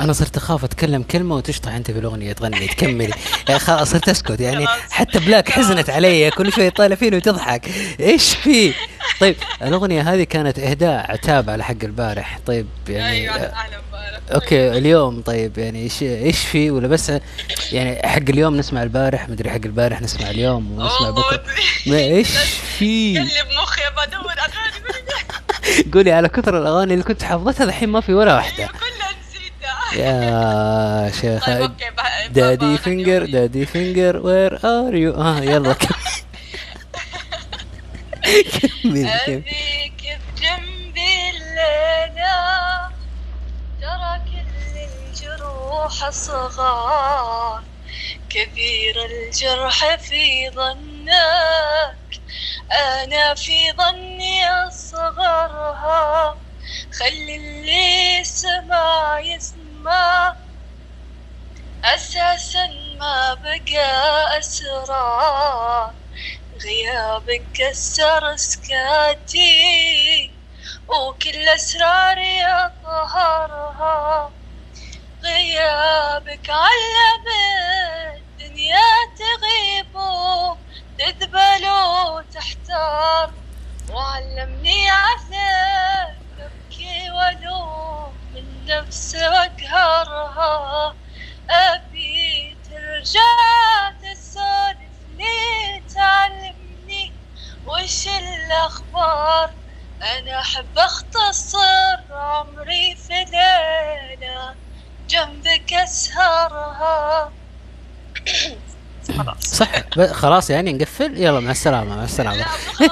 [0.00, 3.14] أنا صرت أخاف أتكلم كلمة وتشطح أنت في الاغنيه تغني تكملي
[3.56, 4.66] خلاص صرت أسكت يعني.
[4.90, 7.70] حتى بلاك حزنت علي كل شوي طالع فيني وتضحك.
[8.00, 8.74] إيش في؟
[9.20, 12.38] طيب الأغنية هذه كانت إهداء عتاب على حق البارح.
[12.46, 13.80] طيب يعني أيوه أهلا
[14.34, 17.12] okay اليوم طيب يعني إيش إيش في؟ ولا بس
[17.72, 21.44] يعني حق اليوم نسمع البارح مدري حق البارح نسمع اليوم ونسمع بكرة.
[21.86, 22.28] ما إيش
[22.78, 23.28] في؟ قلب
[23.62, 28.64] مخي بدور اغاني قولي على كثر الأغاني اللي كنت حافظتها الحين ما في ولا واحدة.
[28.64, 28.99] نسيتها
[29.92, 31.50] يا شيخ
[32.30, 33.26] daddy finger.
[33.26, 35.72] daddy finger where are you آه يلا.
[38.22, 39.44] كمل كمل.
[39.46, 42.90] بجنبي الليلة
[43.80, 47.62] ترى كل الجروح صغار
[48.28, 52.20] كبير الجرح في ظنك
[52.72, 56.40] أنا في ظني أصغرها.
[56.92, 59.20] خلي اللي يسمع
[59.80, 60.36] يسمع
[61.84, 62.66] أساسا
[62.98, 65.94] ما بقى أسرار
[66.62, 70.30] غيابك كسر سكاتي
[70.88, 74.30] وكل أسراري أطهرها
[75.22, 77.26] غيابك علم
[78.16, 81.64] الدنيا تغيب وتذبل
[82.14, 83.30] وتحتار.
[83.90, 87.99] وعلمني عذاب أبكي ولوم
[88.70, 90.96] من نفسي وأقهرها
[91.50, 97.16] أبي ترجع تسولف لي تعلمني
[97.64, 99.54] وش الأخبار؟
[100.02, 104.56] أنا أحب أختصر عمري في ليلة
[105.06, 107.34] جنبك أسهرها.
[109.18, 109.54] خلاص.
[109.54, 109.68] صح
[110.12, 111.16] خلاص يعني نقفل.
[111.16, 112.36] يلا مع السلامة مع السلامة.
[112.36, 112.90] لا خلاص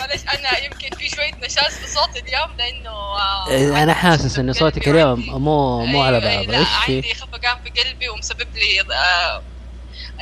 [0.00, 4.88] معلش أنا يمكن في شوية نشاز في صوتي اليوم لأنه آه، أنا حاسس إن صوتك
[4.88, 6.52] اليوم مو مو على أيوة، بعضه.
[6.52, 9.42] لا إيش في؟ عندي خفقان في قلبي ومسبب لي آه،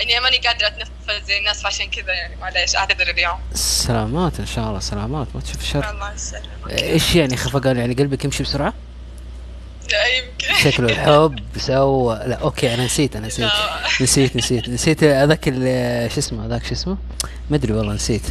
[0.03, 3.39] إني ماني قادرة أتنفس زي الناس فعشان كذا يعني معليش أعتذر اليوم.
[3.55, 5.27] سلامات إن شاء الله سلامات.
[5.35, 6.83] ما تشوف الشر الله يسلمك.
[6.83, 8.75] إيش يعني خفقان؟ يعني قلبك يمشي بسرعة؟
[9.93, 13.51] لا يمكن شكله الحب سوى لا أوكي أنا نسيت أنا نسيت.
[14.01, 15.05] نسيت نسيت نسيت.
[15.05, 15.45] هذاك
[16.15, 16.97] شو اسمه هذاك شو اسمه؟
[17.51, 18.23] ما أدري والله نسيت.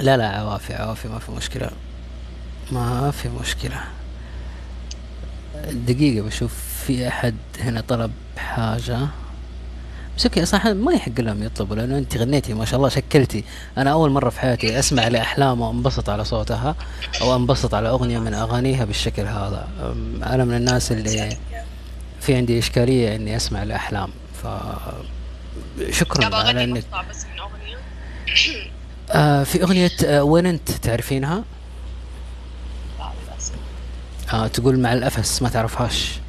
[0.00, 1.70] لا لا عوافي عوافي ما في مشكلة.
[2.72, 3.80] ما في مشكلة.
[5.70, 6.52] دقيقة بشوف
[6.86, 8.98] في أحد هنا طلب حاجة.
[10.24, 13.44] أوكي صح ما يحق لهم يطلبوا لأنه انت غنيتي ما شاء الله شكلتي.
[13.78, 16.76] أنا أول مرة في حياتي أسمع لأحلام وأنبسط على صوتها
[17.20, 19.68] أو أنبسط على أغنية من أغانيها بالشكل هذا.
[20.22, 21.36] أنا من الناس اللي
[22.20, 24.10] في عندي إشكالية إني أسمع لأحلام
[24.42, 24.46] ف
[25.90, 27.78] شكرا على إنك بس من أغنية؟
[29.10, 31.44] آه في أغنية آه وين أنت تعرفينها؟
[34.32, 36.20] آه تقول مع الأفس ما تعرفهاش.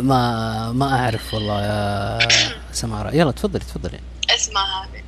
[0.00, 2.18] ما ما أعرف والله يا
[2.72, 3.10] سمارة.
[3.14, 4.00] يلا تفضلي تفضلي.
[4.30, 5.04] أسمع هذه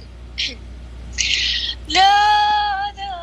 [1.89, 3.15] لا لا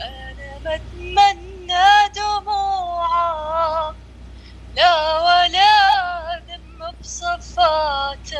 [0.00, 3.94] أنا بتمنى دموعه
[4.76, 8.34] لا ولا دم بصفاته.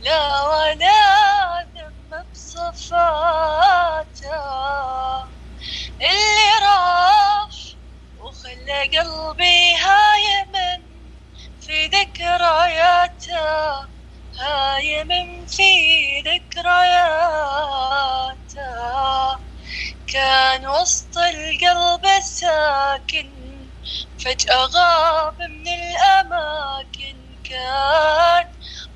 [0.00, 3.08] لا ولا دم بصفاته.
[6.00, 7.67] اللي راح
[8.38, 10.52] وخلى قلبي هايم
[11.60, 13.40] في ذكرياته
[14.40, 15.70] هايم في
[16.20, 17.08] ذكرياته.
[20.06, 23.30] كان وسط القلب ساكن
[24.24, 27.38] فجأة غاب من الأماكن.
[27.44, 28.46] كان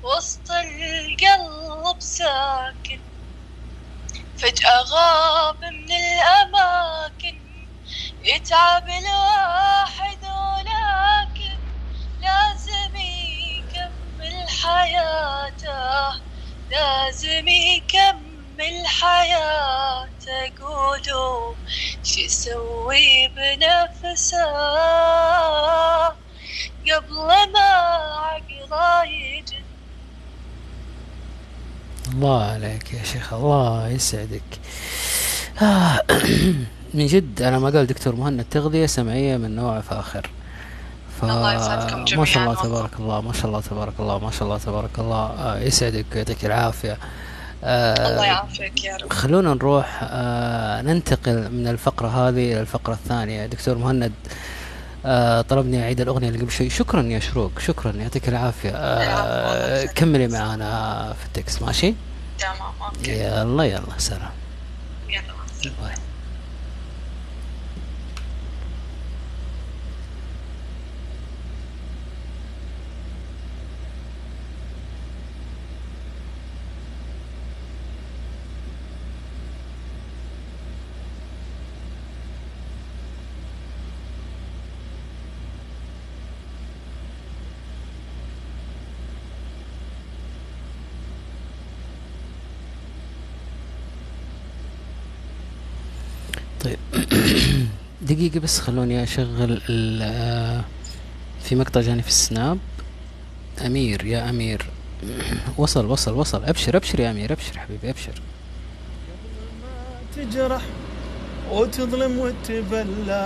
[0.03, 3.01] وسط القلب ساكن
[4.37, 7.42] فجأة غاب من الأماكن.
[8.23, 11.57] يتعب الواحد ولكن
[12.21, 16.21] لازم يكمل حياته
[16.71, 20.51] لازم يكمل حياته.
[20.61, 21.55] قولوا
[22.03, 24.45] شو يسوي بنفسه؟
[26.91, 27.71] قبل ما
[28.23, 29.63] عقله يجن.
[32.07, 34.59] الله عليك يا شيخ الله يسعدك.
[35.61, 36.01] آه.
[36.93, 40.29] من جد أنا ما قال دكتور مهند تغذيه سمعية من نوع فاخر
[41.21, 41.23] ف...
[41.23, 42.63] الله يسعدكم ما جميعاً شاء الله.
[42.63, 45.25] تبارك الله ما شاء الله تبارك الله ما شاء الله تبارك الله.
[45.25, 46.97] آه يسعدك ويعطيك العافية.
[47.63, 49.13] آه الله يعافيك يا رب.
[49.13, 53.45] خلونا نروح آه ننتقل من الفقرة هذه إلى الفقرة الثانية.
[53.45, 54.13] دكتور مهند
[55.05, 56.69] آه طلبني أعيد الأغنية اللي قبل شوي.
[56.69, 58.71] شكرا يا شروق شكرا يعطيك العافية.
[58.75, 61.93] آه كملي معنا في التكست ماشي؟
[62.39, 63.11] تمام أوكي.
[63.11, 64.31] يلا يلا سلام.
[65.09, 65.23] يلا.
[65.81, 65.95] باي
[96.63, 96.79] طيب
[98.29, 99.61] دقيقة بس خلوني أشغل
[100.01, 100.63] آه،
[101.43, 102.57] في مقطع جاني في السناب.
[103.65, 104.65] أمير يا أمير.
[105.57, 106.43] وصل وصل وصل.
[106.43, 107.33] أبشر أبشر يا أمير.
[107.33, 108.21] أبشر حبيبي أبشر.
[110.15, 110.61] تجرح
[111.51, 113.23] وتظلم وتبلى.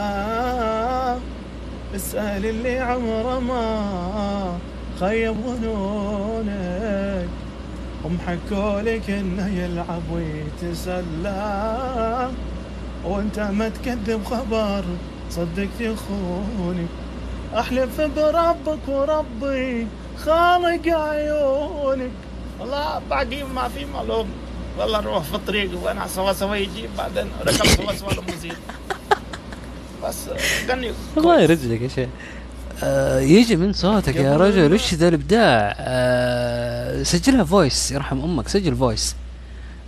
[1.95, 4.57] اسأل اللي عمره ما
[4.99, 7.29] خيب ظنونك.
[8.05, 11.37] هم حكوا لك إنه يلعب ويتسلى.
[13.05, 14.83] وانت ما تكذب خبر
[15.29, 16.87] صدق يخونك
[17.53, 19.87] احلف بربك وربي
[20.17, 22.11] خالق عيونك.
[22.59, 24.27] والله باقي ما في معلوم
[24.79, 28.55] والله نروح في الطريق وأنا سوا سوا يجي بعدين ركب سوا سوا الموسيقى.
[30.03, 30.15] بس
[30.69, 30.91] غني.
[31.17, 32.09] الله يرزقك يا شيخ.
[32.83, 34.73] آه يجي من صوتك يا رجل.
[34.73, 39.15] وش ذا الإبداع؟ آه سجلها voice يرحم أمك سجل voice.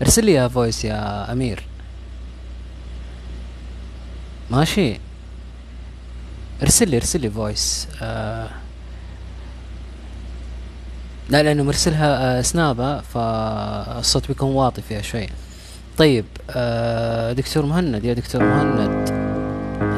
[0.02, 1.64] ارسل لي يا voice يا أمير.
[4.52, 5.00] ماشي.
[6.62, 8.50] ارسل لي ارسل لي voice آه.
[11.30, 15.28] لا لأنه مرسلها آه سنابة فالصوت بيكون واطي فيها شوي.
[15.98, 19.10] طيب آه دكتور مهند يا دكتور مهند.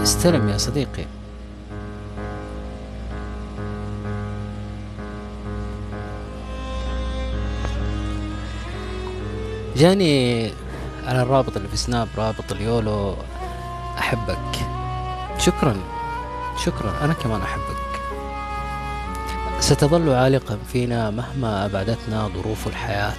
[0.04, 1.06] استلم يا صديقي.
[9.78, 10.52] جاني
[11.08, 13.16] على الرابط اللي في سناب رابط اليولو.
[13.98, 14.68] أحبك.
[15.38, 15.76] شكرا.
[16.58, 16.94] شكرا.
[17.02, 18.02] أنا كمان أحبك.
[19.60, 23.14] ستظل عالقا فينا مهما أبعدتنا ظروف الحياة.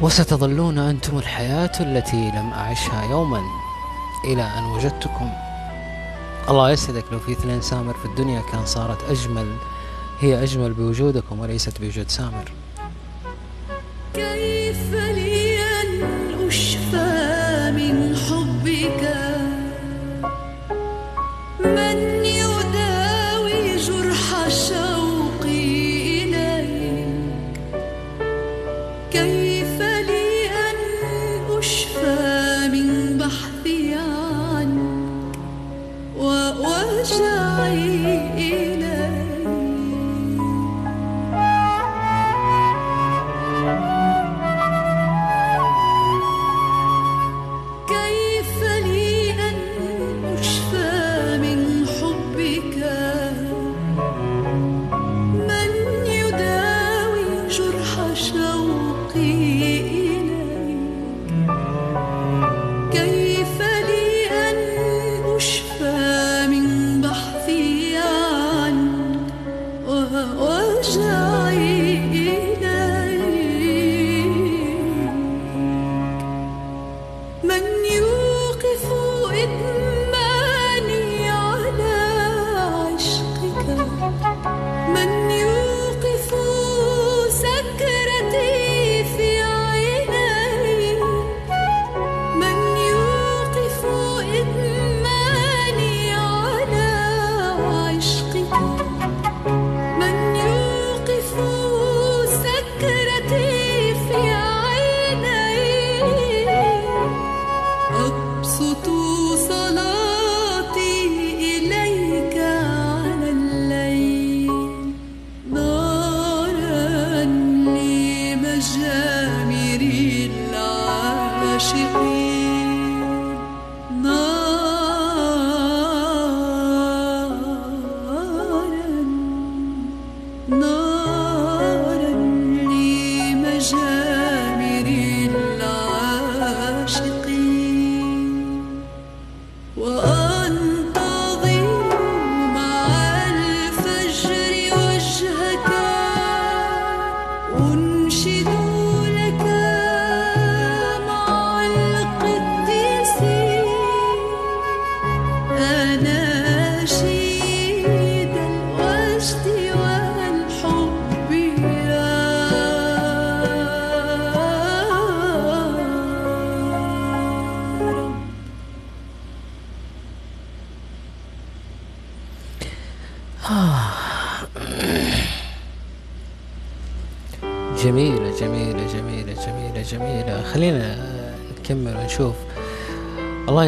[0.00, 3.42] وستظلون أنتم الحياة التي لم أعشها يوما.
[4.24, 5.30] إلى أن وجدتكم.
[6.48, 7.04] الله يسعدك.
[7.12, 9.56] لو في اثنين سامر في الدنيا كان صارت أجمل.
[10.20, 12.52] هي أجمل بوجودكم وليست بوجود سامر.
[14.14, 14.94] كيف
[37.70, 38.07] Ay.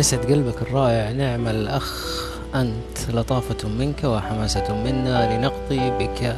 [0.00, 2.20] يسعد قلبك الرائع نعم الأخ
[2.54, 6.36] أنت لطافة منك وحماسة منا لنقضي بك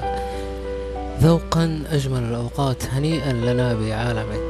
[1.20, 4.42] ذوقا أجمل الأوقات هنيئا لنا بعالمك.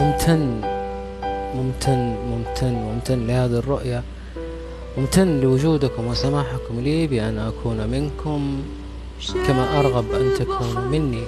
[0.00, 0.60] ممتن
[1.54, 4.02] ممتن ممتن ممتن لهذه الرؤية.
[4.98, 8.62] ممتن لوجودكم وسماحكم لي بأن أكون منكم
[9.46, 11.22] كما أرغب أن تكونوا مني.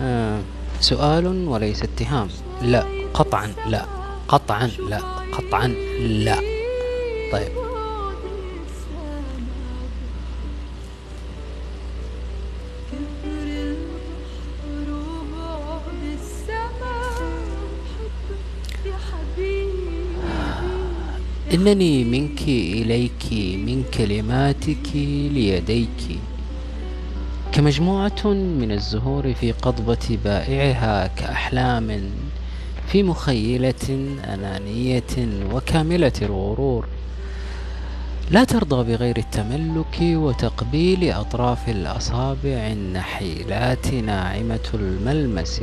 [0.00, 0.40] آه،
[0.80, 2.28] سؤال وليس اتهام.
[2.62, 2.84] لا
[3.14, 3.84] قطعا لا.
[4.28, 4.98] قطعا لا.
[5.32, 5.66] قطعا
[5.98, 6.40] لا.
[7.32, 7.48] طيب.
[21.54, 23.24] إنني منك إليك
[23.66, 24.88] من كلماتك
[25.32, 26.20] ليديك.
[27.58, 28.26] كمجموعة
[28.60, 32.10] من الزهور في قضبة بائعها كأحلام
[32.88, 36.86] في مخيلة أنانية وكاملة الغرور.
[38.30, 45.62] لا ترضى بغير التملك وتقبيل أطراف الأصابع النحيلات ناعمة الملمس.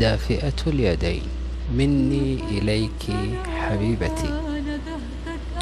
[0.00, 1.22] دافئة اليدين
[1.74, 3.16] مني إليك
[3.56, 4.39] حبيبتي.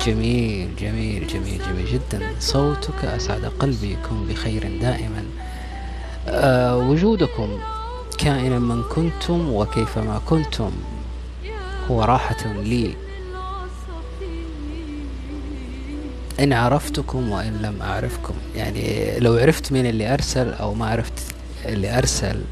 [0.09, 2.21] جميل جميل جميل جميل جدا.
[2.41, 5.25] صوتك أسعد قلبي كن بخير دائما.
[6.29, 7.59] أه وجودكم
[8.19, 10.71] كائنا من كنتم وكيفما كنتم
[11.91, 12.95] هو راحة لي.
[16.41, 18.35] إن عرفتكم وإن لم أعرفكم.
[18.57, 21.35] يعني لو عرفت مين اللي أرسل أو ما عرفت
[21.65, 22.43] اللي أرسل.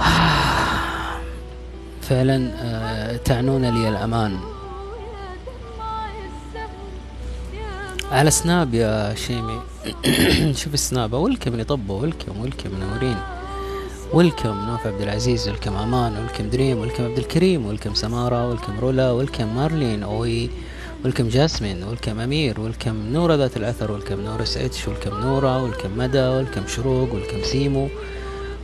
[2.08, 4.57] فعلا آه، تعنون لي الأمان.
[8.12, 9.60] على سناب يا شيمي.
[10.60, 13.16] شوف السناب welcome لطبه welcome welcome منورين
[14.12, 19.10] welcome نوف عبد العزيز welcome أمان welcome دريم welcome عبد الكريم welcome سمارة welcome رولا
[19.10, 20.50] welcome مارلين أوي
[21.04, 26.22] welcome جاسمين welcome أمير welcome نورة ذات الأثر welcome نور اتش welcome نورة welcome مدى
[26.22, 27.88] welcome شروق welcome سيمو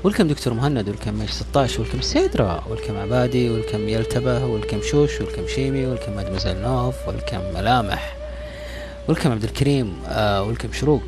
[0.04, 5.46] welcome دكتور مهند welcome مش 16 welcome سيدرا welcome عبادي welcome يلتبه welcome شوش welcome
[5.46, 8.13] شيمي welcome مدمزل نوف welcome ملامح.
[9.08, 11.02] ويلكم عبد الكريم آه ويلكم شروق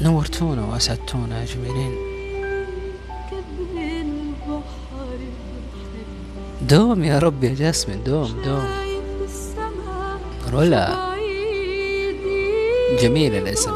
[0.00, 1.96] نورتونا واسعدتونا يا جميلين
[6.62, 8.68] دوم يا رب يا جاسمين دوم دوم.
[10.52, 11.08] رولا.
[13.02, 13.70] جميل الاسم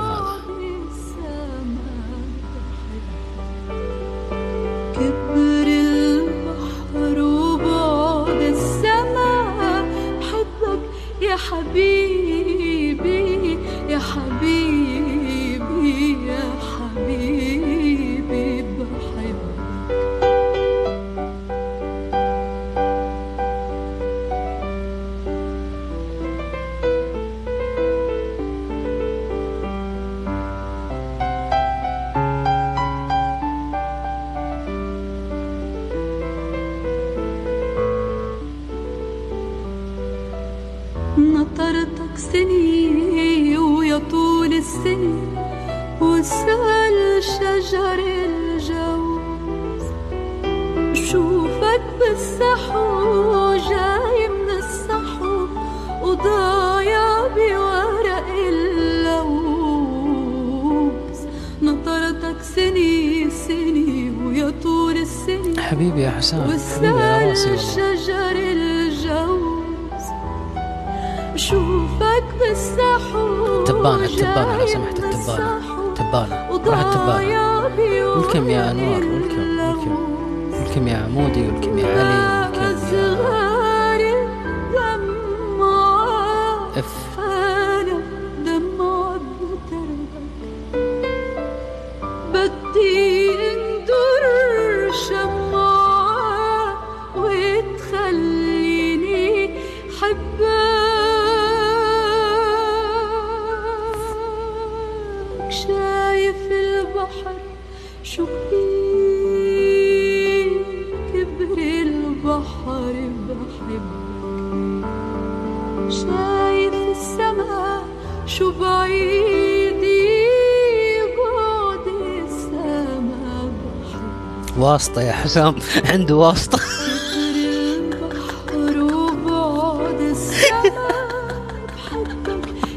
[124.73, 125.55] واسطة يا حسام.
[125.85, 126.59] عنده واسطة.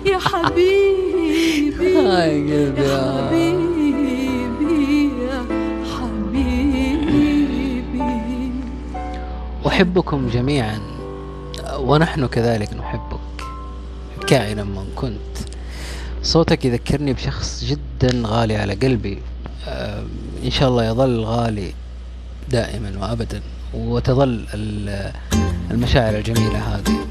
[0.06, 3.86] يا حبيبي يا حبيبي
[5.24, 5.46] يا
[5.96, 7.32] حبيبي
[9.68, 10.80] أحبكم جميعا
[11.78, 13.20] ونحن كذلك نحبك.
[14.28, 15.36] كائنا من كنت.
[16.24, 19.22] صوتك يذكرني بشخص جدا غالي على قلبي.
[19.68, 20.04] آه،
[20.46, 21.74] إن شاء الله يظل غالي.
[22.50, 23.42] دائما وابدا
[23.74, 24.46] وتظل
[25.72, 27.06] المشاعر الجميلة هذه.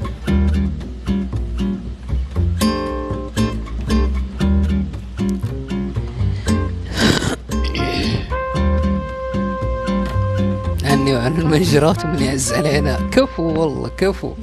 [10.83, 13.09] عني وعن المنجرات ومن يعز علينا.
[13.11, 14.33] كفو والله كفو.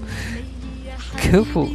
[1.22, 1.68] كفو.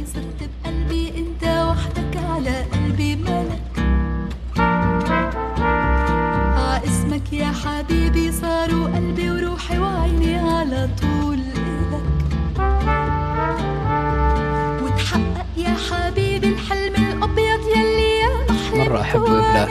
[18.88, 19.70] مرة أحبه بلاك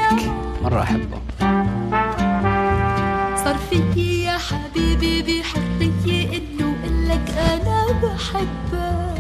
[0.64, 1.22] مرة أحبه.
[3.44, 9.17] صار فيي يا حبيبي بحرية إنه قلك أنا بحبك.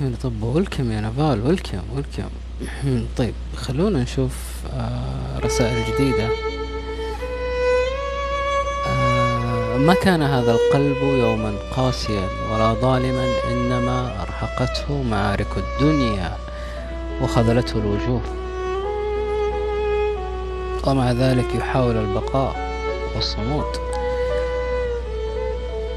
[0.00, 2.30] يا طب ولكم يا نفال ولكم ولكم
[3.16, 4.32] طيب خلونا نشوف
[4.74, 6.28] آه رسائل جديدة.
[8.86, 16.36] آه ما كان هذا القلب يوما قاسيا ولا ظالما إنما أرهقته معارك الدنيا
[17.22, 18.20] وخذلته الوجوه.
[20.86, 22.70] ومع ذلك يحاول البقاء
[23.14, 23.89] والصمود.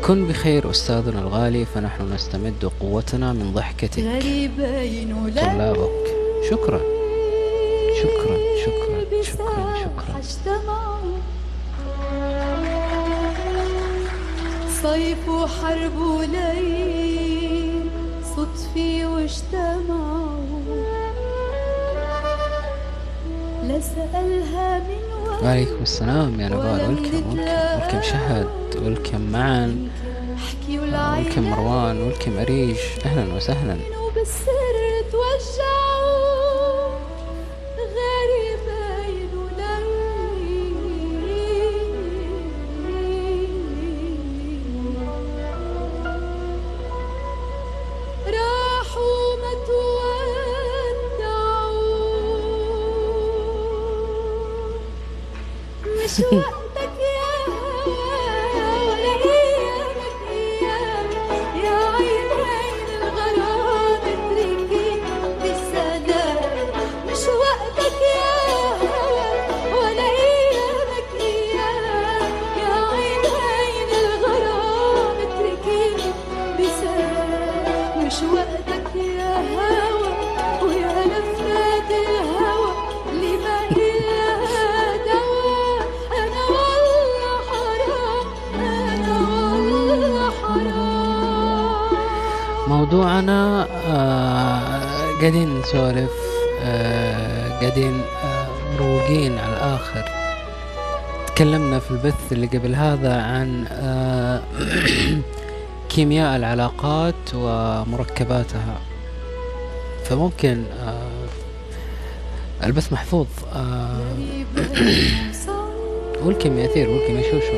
[0.08, 4.04] كن بخير أستاذنا الغالي فنحن نستمد قوتنا من ضحكتك.
[5.36, 6.06] طلابك.
[6.50, 6.82] شكرا.
[8.02, 10.22] شكرا شكرا شكرا شكرا.
[14.84, 17.90] صيف وحرب وليل
[18.36, 20.40] صدفي واجتمعوا
[23.64, 26.90] لا سألها من وين وعليكم السلام يا نبال.
[26.90, 28.63] ولكم ولكم ولكم شهد.
[28.76, 29.22] ولكم
[30.36, 32.78] احكي ولكم مروان ولكم أريج.
[33.06, 33.78] أهلا وسهلا.
[106.36, 108.78] العلاقات ومركباتها.
[110.04, 111.28] فممكن آه
[112.64, 113.28] البث محفوظ.
[113.56, 113.98] آه
[116.24, 117.54] والكم يا أثير والكم يا شوشو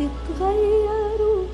[0.00, 1.44] من تغيروا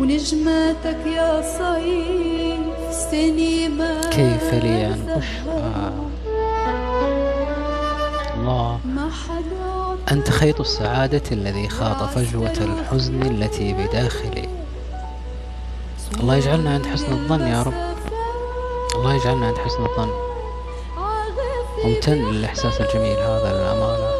[0.00, 5.92] ونجماتك يا صيف سني ما كيف لي أن أشقى
[8.36, 8.80] الله.
[8.84, 9.71] ما حدا
[10.12, 14.48] أنت خيط السعادة الذي خاط فجوة الحزن التي بداخلي.
[16.20, 17.94] الله يجعلنا عند حسن الظن يا رب.
[18.94, 20.10] الله يجعلنا عند حسن الظن.
[21.84, 24.11] ممتن للإحساس الجميل هذا للأمانة.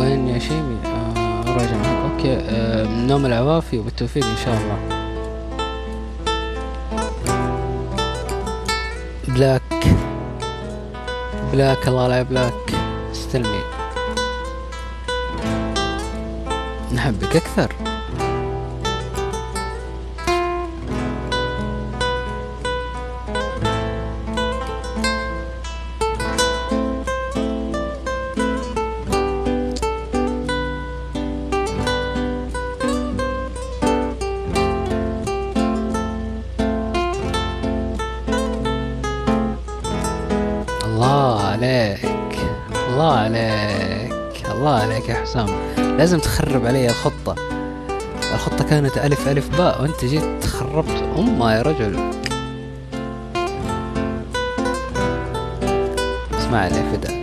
[0.00, 2.10] وين يا شيمي؟ آه راجع معك.
[2.12, 2.34] okay.
[2.34, 4.78] آه نوم العوافي وبالتوفيق إن شاء الله.
[9.28, 9.96] بلاك.
[11.52, 11.88] بلاك.
[11.88, 12.74] الله لا بلاك
[13.12, 13.60] استلمي.
[16.94, 17.89] نحبك أكثر.
[46.00, 47.34] لازم تخرب علي الخطة.
[48.34, 52.10] الخطة كانت ألف ألف باء وأنت جيت خربت أمها يا رجل.
[56.38, 57.19] اسمع لي فدا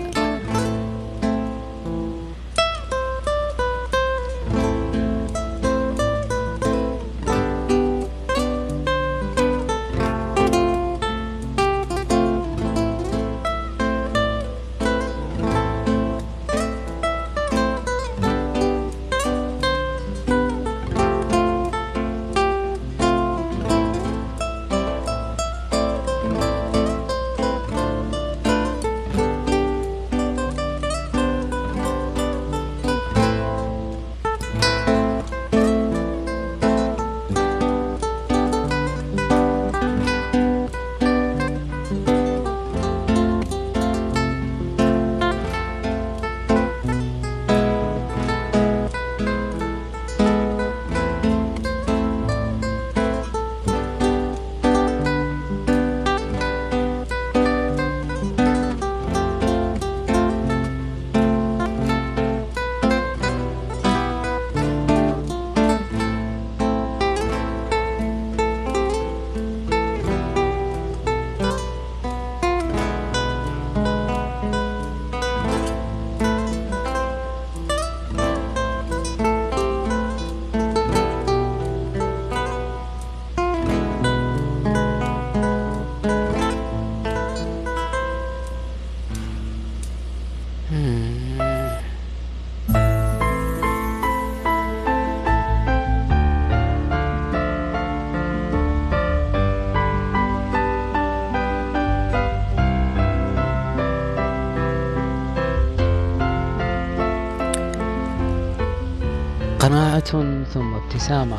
[111.07, 111.37] ثم ابتسامة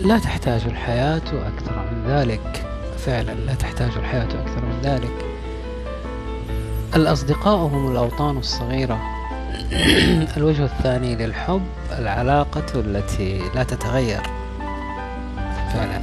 [0.00, 2.66] لا تحتاج الحياة أكثر من ذلك.
[2.98, 5.24] فعلا لا تحتاج الحياة أكثر من ذلك.
[6.96, 9.00] الأصدقاء هم الأوطان الصغيرة.
[10.36, 11.62] الوجه الثاني للحب
[11.98, 14.22] العلاقة التي لا تتغير.
[15.72, 16.02] فعلا.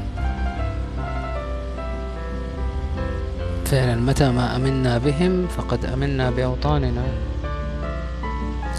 [3.65, 7.03] فعلا متى ما أمنا بهم فقد أمنا بأوطاننا.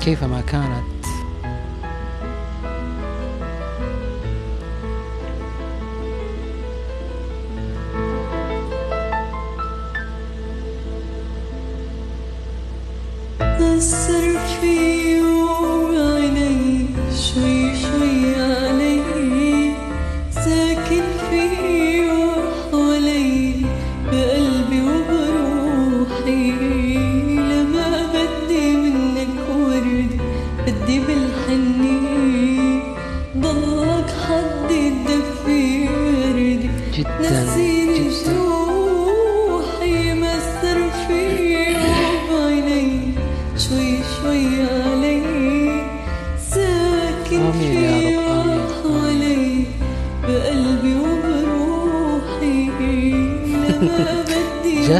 [0.04, 0.97] كيفما كانت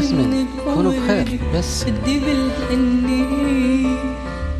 [0.03, 1.83] منك كونوا بخير بس.
[1.83, 3.25] بدي بالحني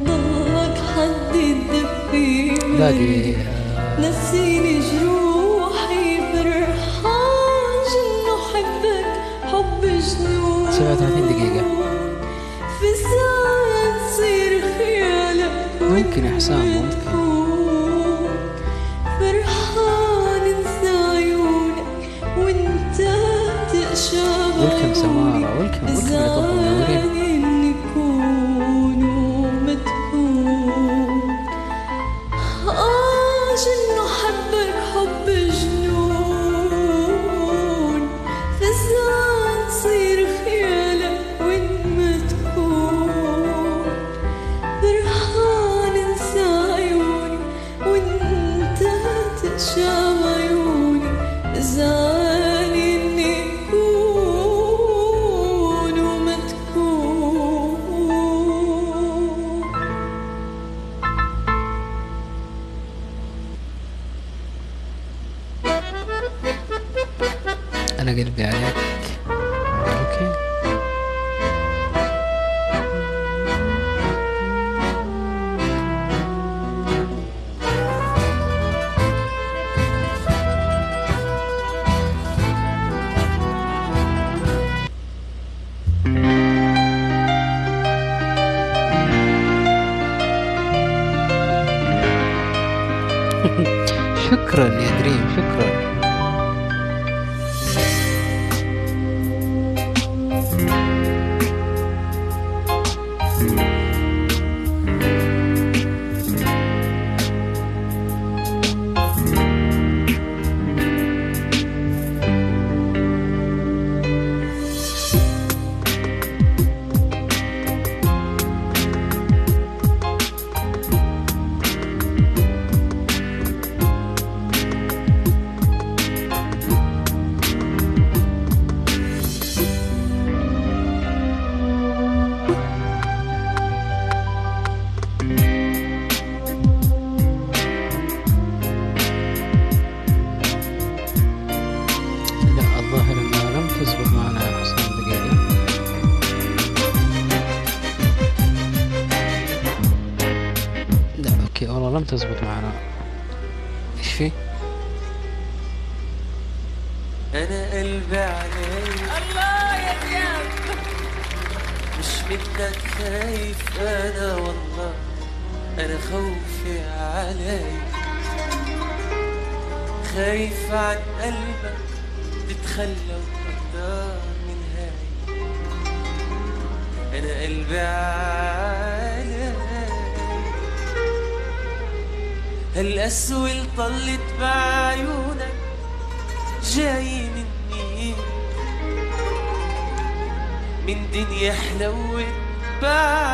[0.03, 9.05] ضلك حد يدفي باقي آه، نسيني جروحي فرحان جنو حبك
[9.43, 11.65] حب جنون 37 دقيقة.
[12.79, 15.51] في ساعة تصير خيالك
[15.81, 16.78] ممكن يا حسام،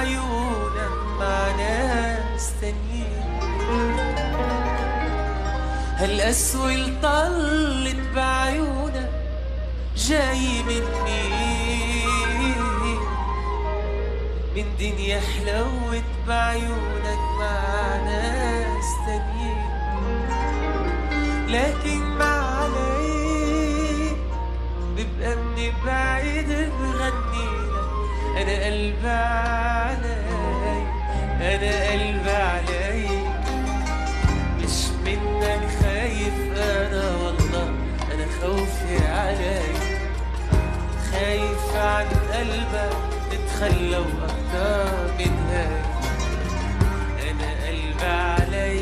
[0.05, 3.25] بعيونك مع ناس تانيين
[5.97, 9.09] هالقسوة اللي طلت بعيونك
[9.97, 11.45] جاي مني.
[14.55, 19.65] من دنيا حلوت بعيونك مع ناس تانيين
[21.47, 24.17] لكن ما عليك
[24.97, 27.24] ببقى من بعيد بغني
[28.37, 30.15] أنا قلبي علي
[31.41, 33.07] أنا قلبي علي
[34.59, 37.69] مش منك خايف أنا والله
[38.13, 39.61] أنا خوفي علي
[41.11, 42.97] خايف عن قلبك
[43.31, 45.81] تتخلى وأكتر من هاي
[47.31, 48.79] أنا قلبي علي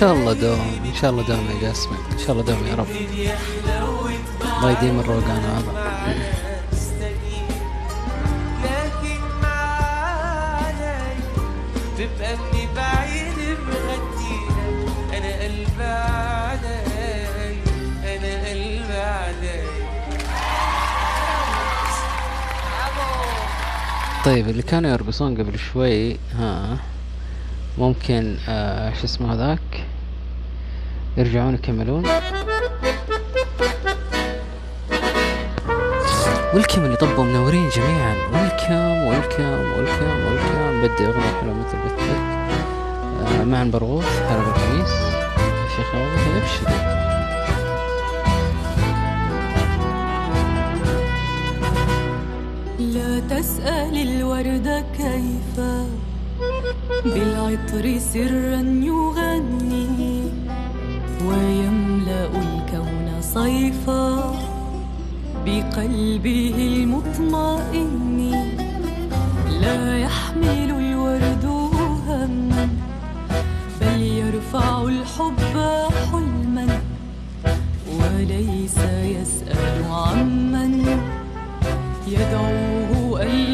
[0.00, 2.86] شاء الله دوم إن شاء الله دوم يا جاسمين إن شاء الله دوم يا رب.
[4.58, 5.62] الله يديم الروقان هذا
[11.98, 13.38] تبقى اني بعيد
[15.14, 16.80] أنا قلبي علي
[18.04, 19.60] أنا قلبي علي.
[24.24, 26.76] طيب اللي كانوا يرقصون قبل شوي ها
[27.78, 29.60] ممكن آه شو اسمه هذاك؟
[31.30, 32.04] يرجعون يكملون.
[36.54, 38.14] ويلكم اللي طبوا منورين جميعا.
[38.32, 38.74] ويلكم
[39.08, 42.20] ويلكم ويلكم ويلكم بدي أغنية حلوة مثل مثلك
[43.40, 44.90] آه مع البرغوث حرب الخميس
[45.66, 46.90] الشيخ والله ابشري
[52.78, 55.60] لا تسأل الوردة كيف.
[57.04, 60.19] بالعطر سرا يغني.
[61.30, 64.34] ويملأ الكون صيفا
[65.46, 68.18] بقلبه المطمئن.
[69.60, 72.68] لا يحمل الورد هما
[73.80, 75.54] بل يرفع الحب
[76.12, 76.66] حلما
[77.98, 78.78] وليس
[79.16, 80.74] يسأل عمن.
[82.08, 83.49] يدعوه ألا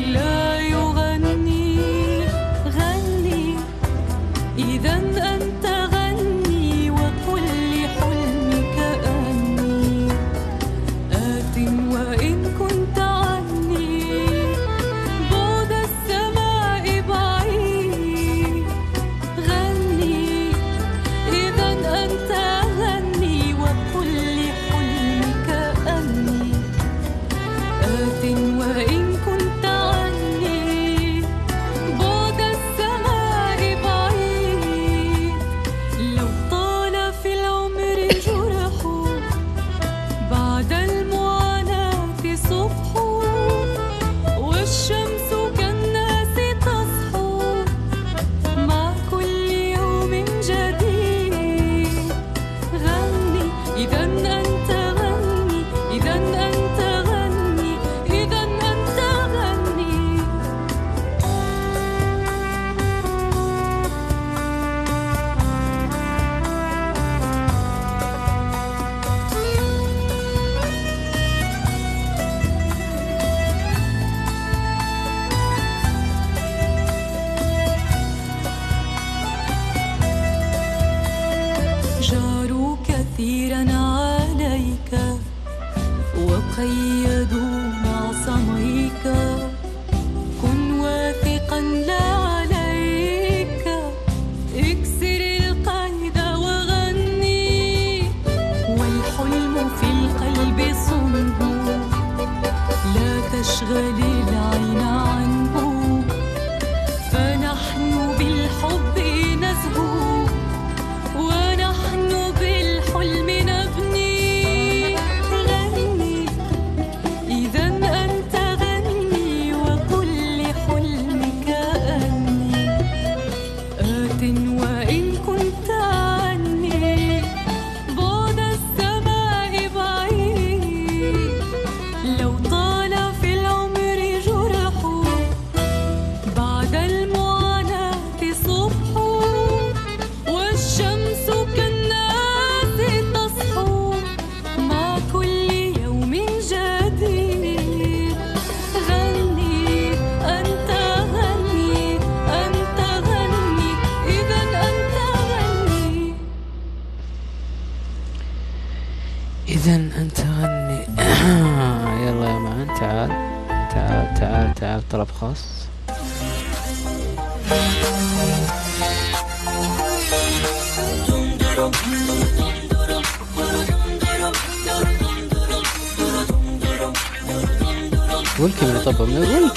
[86.57, 86.96] 可以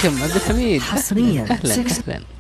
[0.04, 1.42] ويلكم عبد الحميد حصرياً.
[1.42, 1.74] أهلا.
[1.74, 2.39] أهلا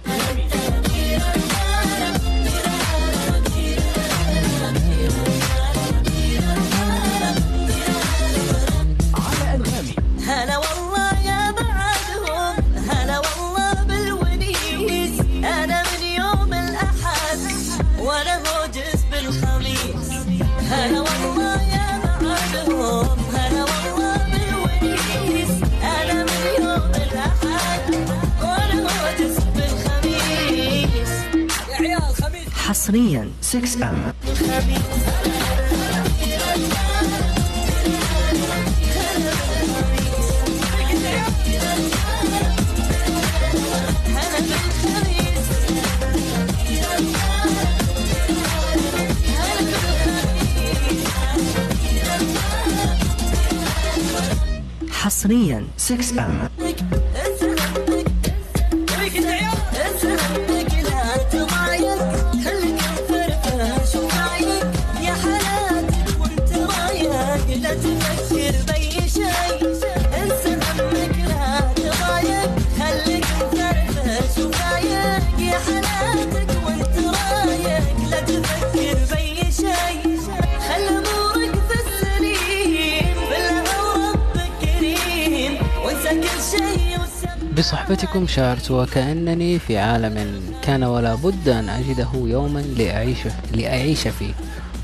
[88.29, 93.17] شعرت وكأنني في عالم كان ولا بد أن أجده يوما لأعيش,
[93.53, 94.33] لأعيش فيه.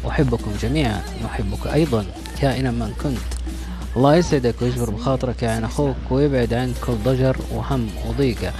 [0.08, 1.02] أحبكم جميعا.
[1.24, 2.06] وأحبك أيضا.
[2.42, 3.18] كائنا من كنت.
[3.98, 8.54] الله يسعدك ويجبر بخاطرك عين أخوك ويبعد عنك كل ضجر وهم وضيقة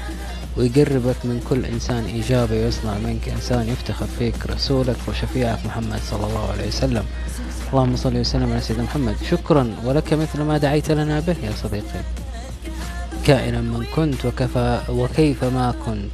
[0.58, 4.36] ويقربك من كل إنسان إيجابي ويصنع منك إنسان يفتخر فيك.
[4.46, 7.04] رسولك وشفيعك محمد صلى الله عليه وسلم.
[7.72, 9.16] اللهم صل وسلم على سيدنا محمد.
[9.32, 9.76] شكرا.
[9.86, 12.25] ولك مثل ما دعيت لنا به يا صديقي.
[13.26, 16.12] كائنا من كنت وكفى وكيف ما كنت.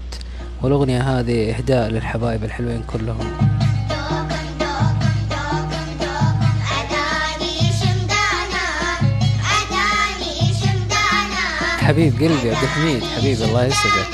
[0.62, 3.38] والأغنية هذه إهداء للحبايب الحلوين كلهم.
[11.80, 14.08] حبيب قلبي عبد الحميد حبيبي الله يسعدك.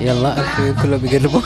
[0.00, 1.40] يلا الحبيب كله بيقربوا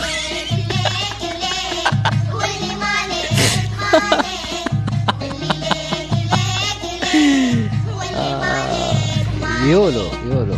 [9.65, 10.57] يولو يولو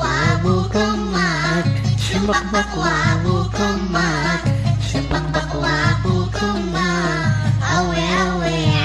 [0.00, 1.64] وابوكم معك
[2.12, 4.44] شمبقبق وابوكم معك
[4.92, 7.32] شمبقبق وابوكم معك
[7.78, 8.81] أوي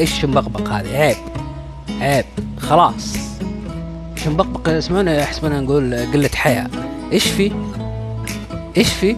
[0.00, 1.16] إيش مبقبق هذه؟ عيب.
[2.00, 2.24] عيب.
[2.58, 3.16] خلاص.
[4.16, 6.70] إيش مبقبق يسمعونا نقول قلة حياة
[7.12, 7.52] إيش في؟
[8.76, 9.16] إيش في؟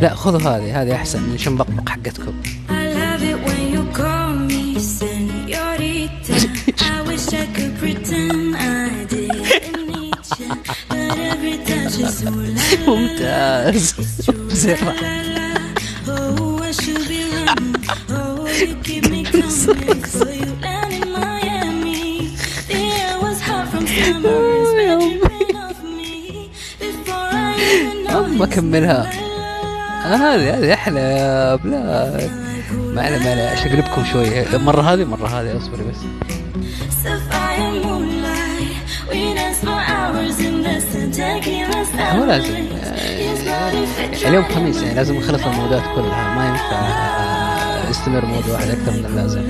[0.00, 0.82] لا خذوا هذه.
[0.82, 2.32] هذه أحسن من شمبقبق حقتكم.
[12.86, 13.94] ممتاز.
[14.50, 14.76] زين
[28.38, 29.10] ما كملها.
[30.06, 32.30] آه، هذه هذه أحلى بلاد.
[32.94, 34.56] ما علي ما علي أشقلبكم شوي.
[34.56, 35.96] المرة هذه المرة هذه اصبري بس.
[41.98, 42.54] آه، مو لازم.
[42.84, 46.34] آه، اليوم خميس يعني لازم نخلص الموضوعات كلها.
[46.34, 47.41] ما ينفع.
[47.90, 49.40] يستمر موضوع أكثر من اللازم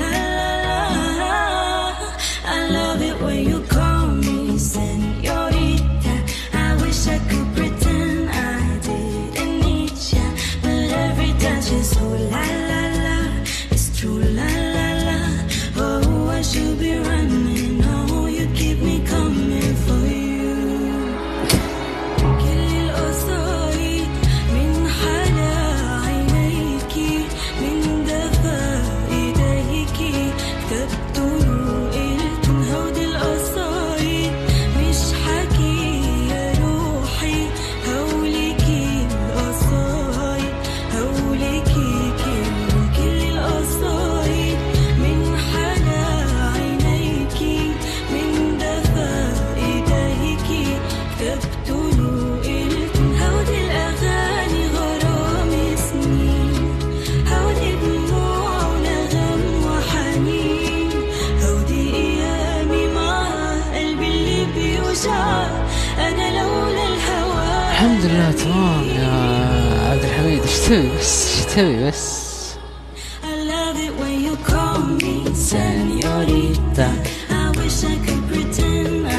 [76.74, 79.10] I wish I could pretend I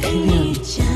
[0.00, 0.92] hate you.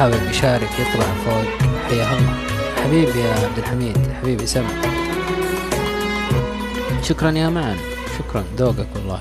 [0.00, 1.44] حابب يشارك يطلع فوق.
[1.88, 2.34] حيا الله.
[2.84, 3.98] حبيبي يا عبد الحميد.
[4.22, 4.68] حبيبي سمع
[7.02, 7.76] شكرا يا معن.
[8.18, 8.44] شكرا.
[8.56, 9.20] ذوقك والله.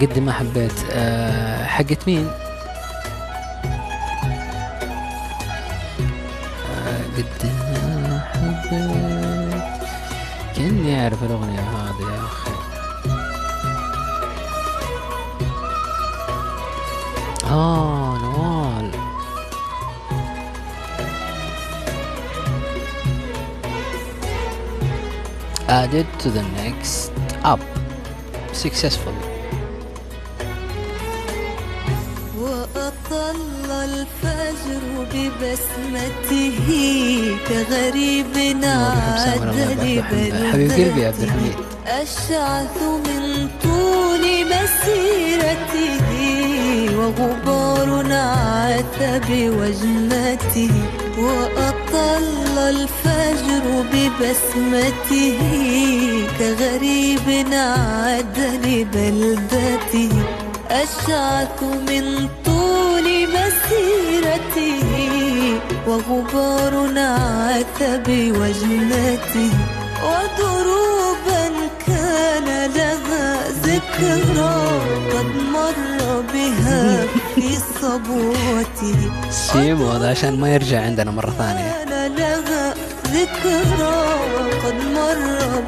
[0.00, 0.72] قد ما حبيت.
[0.90, 2.30] أه حقت مين؟
[6.64, 7.46] أه قد
[8.04, 9.62] ما حبيت.
[10.56, 11.71] كني أعرف الأغنية.
[25.92, 27.12] added to the next
[27.44, 27.60] up.
[28.52, 29.16] Successfully.
[32.38, 34.82] وأطل الفجر
[35.12, 36.68] ببسمته
[37.48, 40.02] كغريب عدل
[40.52, 41.22] برده
[41.86, 46.08] أشعث من طول مسيرته
[46.98, 50.74] وغبار عتب وجنته
[51.18, 55.38] وأطل طل الفجر ببسمته
[56.38, 60.12] كغريب عاد لبلدته.
[60.70, 64.82] أشعث من طول مسيرته
[65.86, 69.50] وغبار عاث بوجنته
[70.04, 71.44] ودروبا
[71.86, 74.56] كان لها ذكرى
[75.12, 77.48] قد مر بها في
[77.80, 78.96] صبوتي.
[79.30, 81.71] سيبه عشان ما يرجع عندنا مرة ثانية.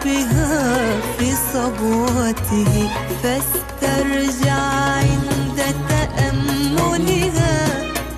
[0.05, 2.91] بها في صبوته
[3.23, 4.61] فاسترجع
[4.99, 5.59] عند
[5.89, 7.57] تأملها.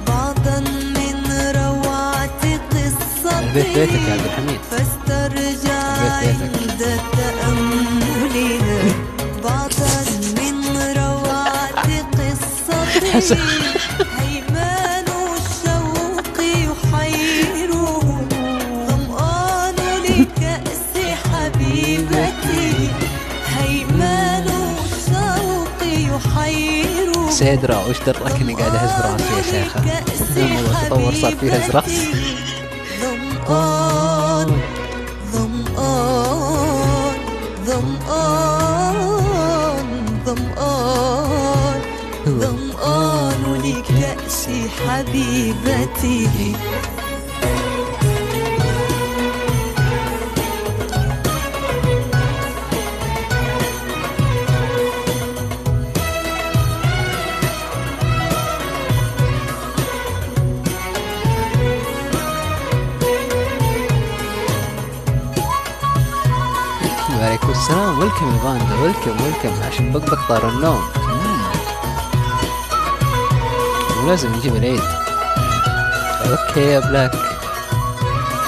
[0.06, 0.60] بعضا
[0.96, 1.18] من
[1.56, 3.88] روعة قصته
[4.70, 5.82] فاسترجع.
[6.22, 6.82] عند
[7.16, 8.80] تأملها.
[9.44, 10.04] بعضا
[10.38, 10.56] من
[10.96, 13.36] روعة قصته.
[27.46, 29.80] سيدرا وش درك اني قاعد اهز راسي يا شيخة
[30.36, 31.84] الموضوع تطور صار فيه هز راس
[33.00, 34.50] ظمآن
[35.32, 36.16] ظمآن
[68.22, 70.82] ويلكم يا فاندا ويلكم ويلكم عشان بقبق طار النوم.
[74.02, 74.82] ولازم نجيب العيد
[76.30, 77.14] أوكي يا بلاك.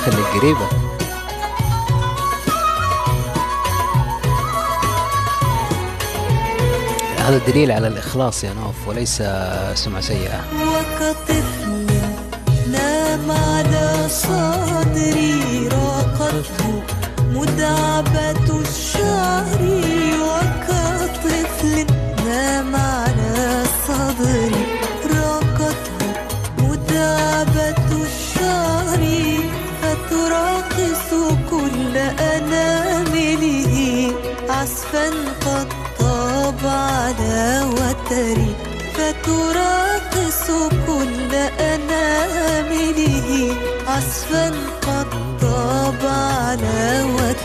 [0.05, 0.69] خليك قريبة.
[7.19, 9.23] هذا دليل على الإخلاص يا نوف وليس
[9.75, 10.41] سمعة سيئة.
[10.55, 11.87] وكطفل
[12.73, 16.83] نام على صدري راقته
[17.39, 19.61] مدعبة الشهر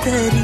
[0.03, 0.42] steady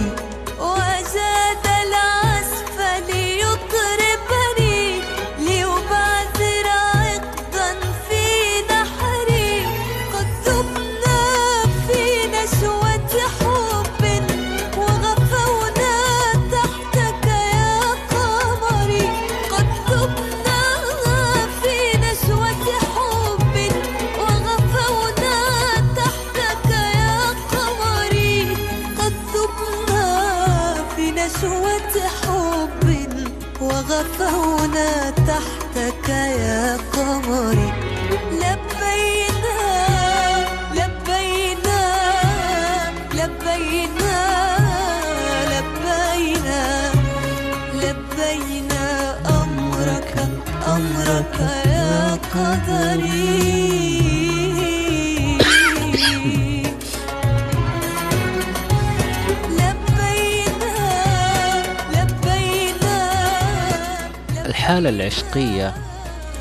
[64.80, 65.74] الحالة العشقية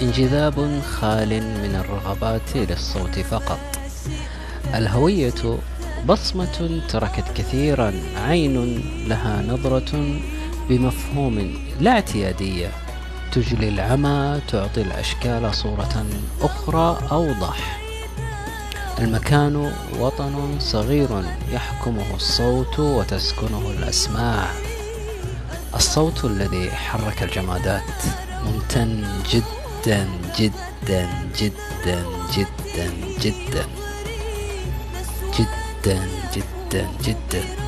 [0.02, 3.58] انجذاب خال من الرغبات للصوت فقط.
[4.74, 5.58] الهوية
[6.06, 10.20] بصمة تركت كثيرا عين لها نظرة
[10.68, 12.70] بمفهوم لا اعتيادية.
[13.32, 16.06] تجلي العمى تعطي الأشكال صورة
[16.42, 17.80] أخرى أوضح.
[18.98, 21.08] المكان وطن صغير
[21.52, 24.46] يحكمه الصوت وتسكنه الأسماع.
[25.74, 28.27] الصوت الذي حرك الجمادات.
[28.68, 30.08] جدا
[30.38, 31.08] جدا
[31.38, 32.90] جدا جدا
[33.22, 33.64] جدا
[35.38, 35.98] جدا
[36.34, 37.67] جدا جدا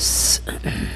[0.00, 0.40] this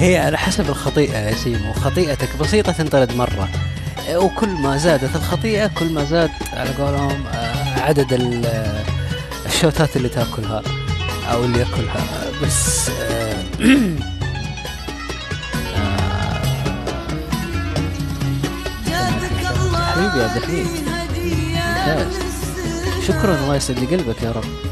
[0.00, 1.72] هي على حسب الخطيئة يا سيمو.
[1.72, 3.48] خطيئتك بسيطة تنطرد مرة.
[4.14, 8.12] وكل ما زادت الخطيئة كل ما زاد على قولهم آه، عدد
[8.44, 8.84] آه،
[9.46, 10.62] الشوتات اللي تاكلها
[11.32, 12.30] أو اللي يأكلها.
[12.42, 13.44] بس آه،
[19.90, 20.66] حبيبي عبد الحميد
[23.06, 24.69] شكرا الله يسعد لي قلبك يا رب.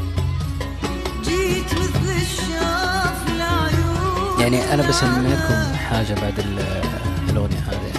[4.39, 6.81] يعني أنا بسمعكم حاجة بعد ال-
[7.29, 7.91] الأغنية هذه.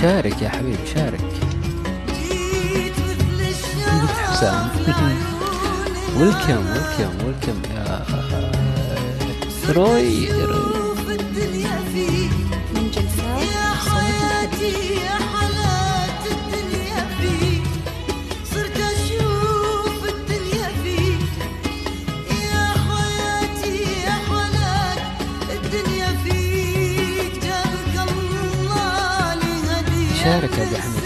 [0.00, 1.20] شارك يا حبيبي شارك.
[4.28, 4.68] حسام.
[6.18, 8.04] ويلكم ويلكم ويلكم يا
[9.72, 10.71] روي.
[30.24, 31.01] شارك يا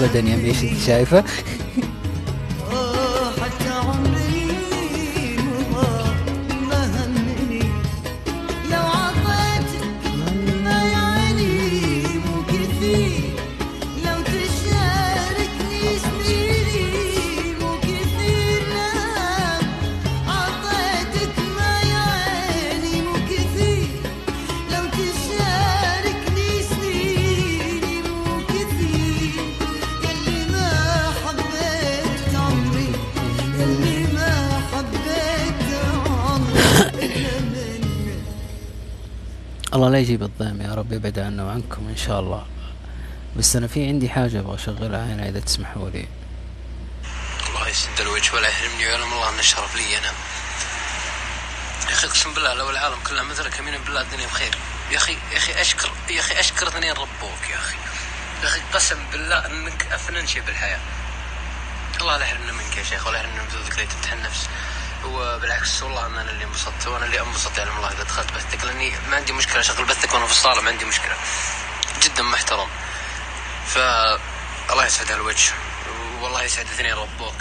[0.00, 1.24] hebben we die 7
[39.94, 42.46] لا يجيب الضيم يا رب يبعد عنا وعنكم إن شاء الله.
[43.36, 46.06] بس أنا في عندي حاجة أبغى اشغلها هنا إذا تسمحوا لي.
[47.48, 50.12] الله يسد الوجه ولا يحرمني ويعلم الله أن الشرف لي أنا.
[51.88, 54.58] يا أخي اقسم بالله لو العالم كلها مثلك يمين بالله الدنيا بخير.
[54.92, 57.76] يا أخي يا أخي اشكر يا أخي أشكر اثنين ربوك يا أخي.
[58.42, 60.80] يا أخي قسم بالله أنك افنن شيء بالحياة.
[62.00, 63.48] الله لا يحرمنا منك يا شيخ ولا يحرمنا من
[63.88, 64.48] تفتح النفس.
[65.04, 69.16] وبالعكس والله أنا اللي انبسطت وأنا اللي انبسط يعلم الله إذا دخلت بثك لأني ما
[69.16, 71.14] عندي مشكلة أشغل بثك وأنا في الصالة ما عندي مشكلة.
[72.02, 72.68] جدا محترم.
[73.66, 73.78] ف
[74.70, 75.52] الله يسعد هالوجه
[76.20, 77.34] والله يسعد اثنين ربوك.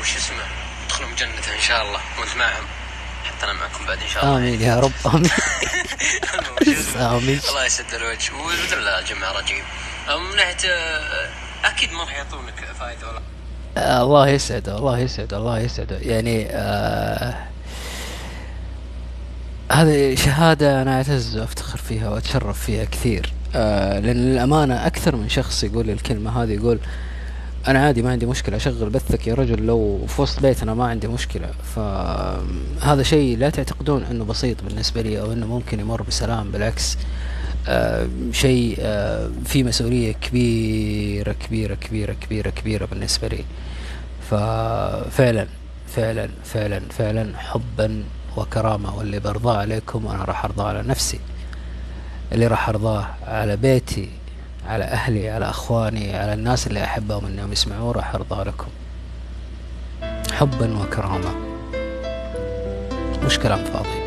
[0.00, 0.44] وش اسمه؟
[0.86, 2.66] ادخلهم جنته إن شاء الله وانت معهم.
[3.24, 4.36] حتى أنا معكم بعد إن شاء الله.
[4.36, 5.30] آمين يا رب آمين؟
[7.16, 7.40] آمين.
[7.48, 8.34] الله يسد الوجه.
[8.34, 9.64] وباذن الله الجميع راجعين.
[10.08, 10.56] من ناحيه
[11.64, 13.22] أكيد ما راح يعطونك فائده ولا
[13.76, 15.98] آه، الله يسعده الله يسعده الله يسعده.
[15.98, 17.34] يعني آه
[19.72, 23.32] هذه شهادة أنا أعتز وأفتخر فيها وأتشرف فيها كثير.
[23.54, 26.78] آه لأن للأمانة أكثر من شخص يقول لي الكلمة هذه يقول
[27.68, 31.08] أنا عادي ما عندي مشكلة أشغل بثك يا رجل لو في وسط بيتنا ما عندي
[31.08, 31.50] مشكلة.
[31.74, 36.96] فهذا شيء لا تعتقدون أنه بسيط بالنسبة لي أو أنه ممكن يمر بسلام بالعكس
[37.68, 43.44] آه شيء آه فيه مسؤولية كبيرة كبيرة كبيرة كبيرة كبيرة بالنسبة لي.
[44.30, 45.46] ففعلا
[45.88, 48.04] فعلا فعلا فعلا حبا
[48.36, 51.20] وكرامة واللي برضاه عليكم أنا راح أرضاه على نفسي.
[52.32, 54.08] اللي راح أرضاه على بيتي
[54.68, 58.68] على أهلي على أخواني على الناس اللي أحبهم أنهم يسمعوه راح أرضاه لكم.
[60.32, 61.34] حبا وكرامة.
[63.26, 64.05] مش كلام فاضي.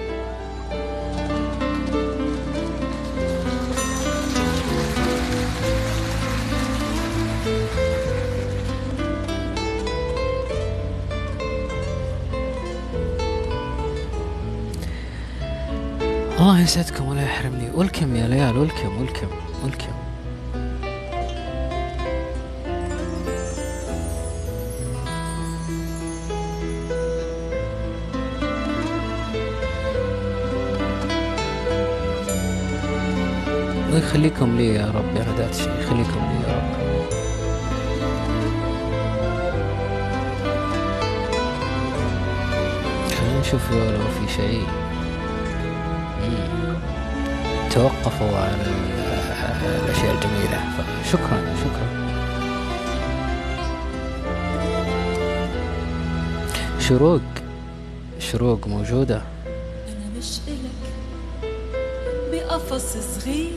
[16.39, 19.27] الله يسعدكم ولا يحرمني؟ ولكم يا ليال ولكم ولكم
[19.63, 19.93] ولكم
[33.93, 36.79] يخليكم لي يا رب؟ يا غداة الشيخ يخليكم لي يا رب.
[43.17, 44.88] خلينا نشوف لو في شيء.
[47.73, 50.59] توقفوا عن ال- الأشياء الجميلة.
[51.03, 51.89] فشكرا شكرا.
[56.79, 57.21] شروق
[58.19, 59.15] شروق موجودة.
[59.87, 60.79] أنا مش إلك
[62.31, 63.51] بقفص صغير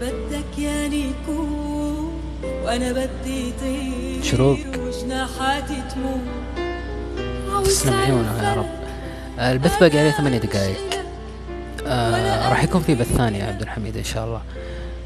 [0.00, 2.20] بدك ياني يكون
[2.64, 4.58] وأنا بدي طير شروق.
[4.78, 7.64] وجناحاتي تموت.
[7.66, 8.66] تسلم عيونها يا رب.
[9.38, 10.93] البث باقي عليه ثمانية دقائق
[11.86, 14.40] آه راح يكون في بث ثاني يا عبد الحميد إن شاء الله.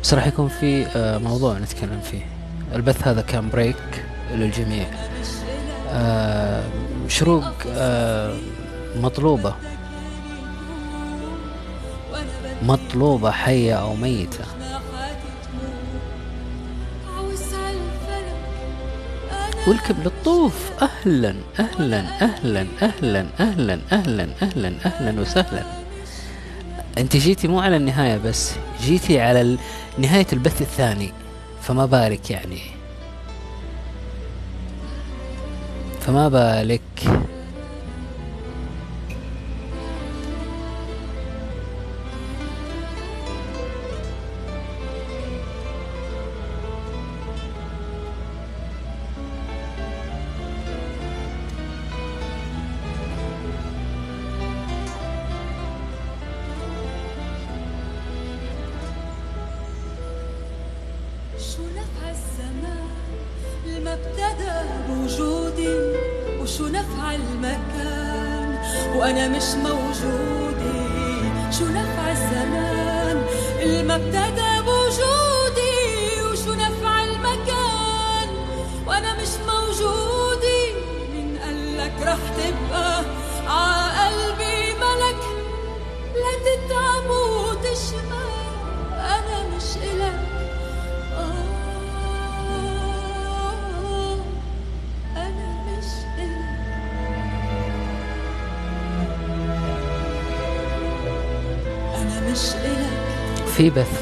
[0.02, 2.26] بس راح يكون في آه موضوع نتكلم فيه.
[2.74, 4.86] البث هذا كان بريك للجميع.
[5.92, 6.62] آه
[7.08, 8.36] شروق آه
[8.96, 9.54] مطلوبة.
[12.62, 14.44] مطلوبة حية أو ميتة.
[19.68, 25.77] ولكم للطوف أهلا أهلا أهلا أهلا أهلا أهلا أهلا أهلا وسهلا.
[26.98, 28.52] أنت جيتي مو على النهاية بس
[28.82, 29.58] جيتي على
[29.98, 31.12] نهاية البث الثاني.
[31.62, 32.60] فما بالك يعني.
[36.00, 36.80] فما بالك.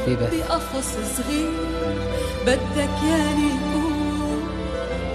[0.06, 0.34] في بث.
[0.34, 1.50] بقفص صغير
[2.46, 4.42] بدك ياني يكون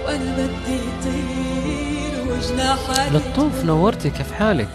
[0.04, 4.68] وأنا بدي طير وجناحاتي للطوف نورتي كيف حالك.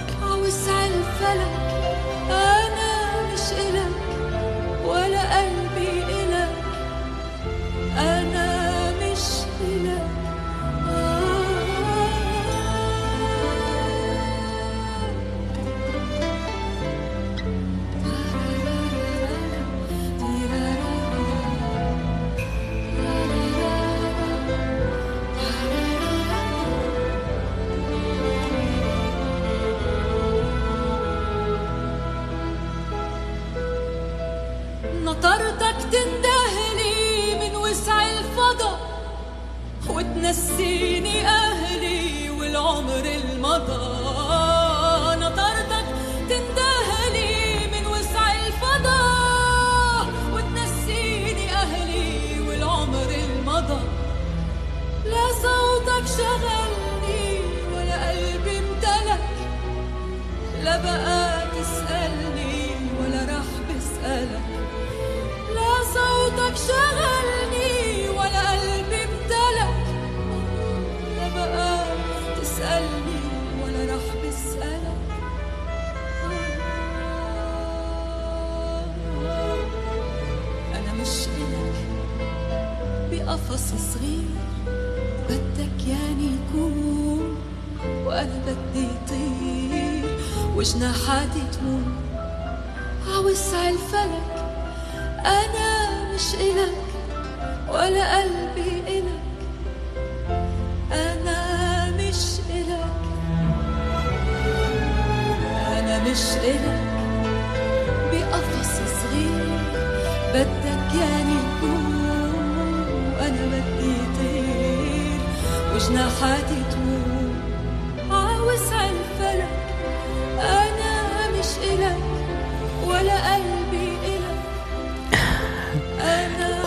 [90.57, 91.83] وجناحاتي تموت
[93.07, 94.45] عوسع الفلك
[95.25, 96.77] أنا مش إلك
[97.69, 99.21] ولا قلبي إلك.
[100.91, 102.91] أنا مش إلك.
[105.77, 106.81] أنا مش إلك.
[108.11, 109.59] بقفص صغير
[110.33, 111.95] بدك ياني يكون
[113.19, 115.19] وأنا بدي طير.
[115.75, 116.76] وجناحاتي تموت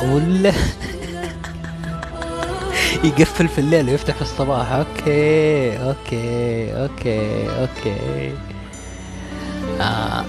[0.02, 0.52] ولا
[3.04, 4.72] يقفل في الليل ويفتح في الصباح.
[4.72, 8.32] أوكي أوكي أوكي أوكي.
[9.80, 10.24] آه.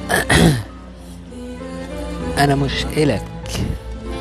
[2.43, 3.25] أنا مش إلك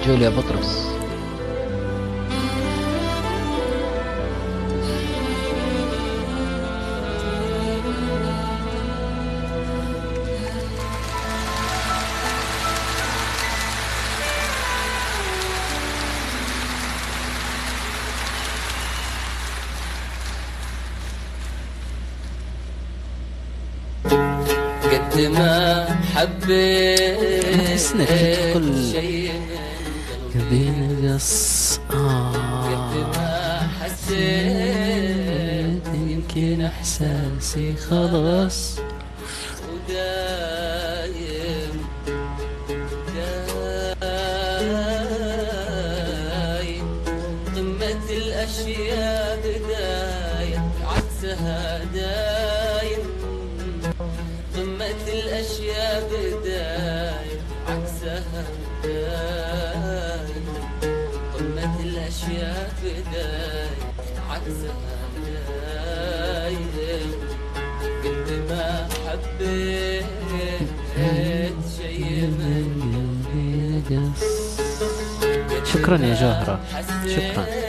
[0.06, 0.89] جوليا بطرس.
[72.38, 74.12] من
[75.64, 76.60] شكرا يا جوهرة.
[77.06, 77.59] شكرا.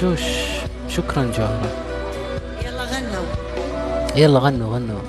[0.00, 0.20] شوش
[0.88, 1.72] شكرا جوهرة.
[2.64, 3.26] يلا غنوا.
[4.16, 5.00] يلا غنوا غنوا.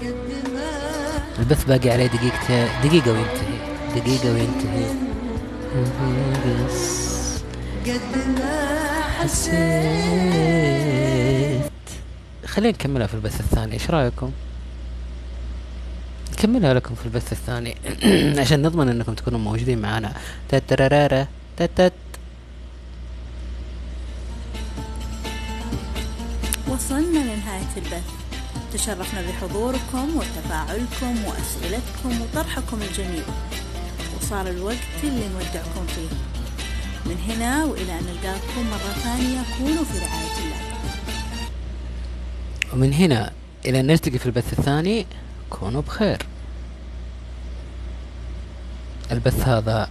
[1.40, 2.68] البث باقي عليه دقيقتين.
[2.84, 3.58] دقيقة وينتهي.
[3.96, 4.86] دقيقة وينتهي.
[6.68, 7.44] بس
[7.86, 8.70] قد ما
[9.20, 9.62] حسيت
[12.46, 13.74] خلينا نكملها في البث الثاني.
[13.74, 14.32] إيش رأيكم؟
[16.32, 17.76] نكملها لكم في البث الثاني.
[18.42, 20.14] عشان نضمن إنكم تكونوا موجودين معنا.
[20.50, 21.28] تترارارا
[21.58, 21.94] تتت
[28.82, 33.24] تشرفنا بحضوركم وتفاعلكم وأسئلتكم وطرحكم الجميل.
[34.18, 36.10] وصار الوقت اللي نودعكم فيه.
[37.06, 40.58] من هنا وإلى أن نلقاكم مرة ثانية كونوا في رعاية الله.
[42.74, 43.32] ومن هنا
[43.66, 45.06] إلى أن نلتقي في البث الثاني
[45.50, 46.26] كونوا بخير.
[49.12, 49.90] البث هذا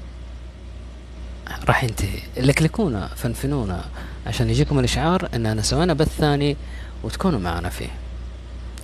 [1.68, 2.20] راح ينتهي.
[2.36, 3.84] لكلكونا فنفنونا
[4.26, 6.56] عشان يجيكم الإشعار أننا سوينا بث ثاني
[7.02, 7.90] وتكونوا معنا فيه.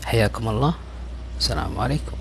[0.06, 0.74] حياكم الله.
[1.38, 2.16] السلام عليكم.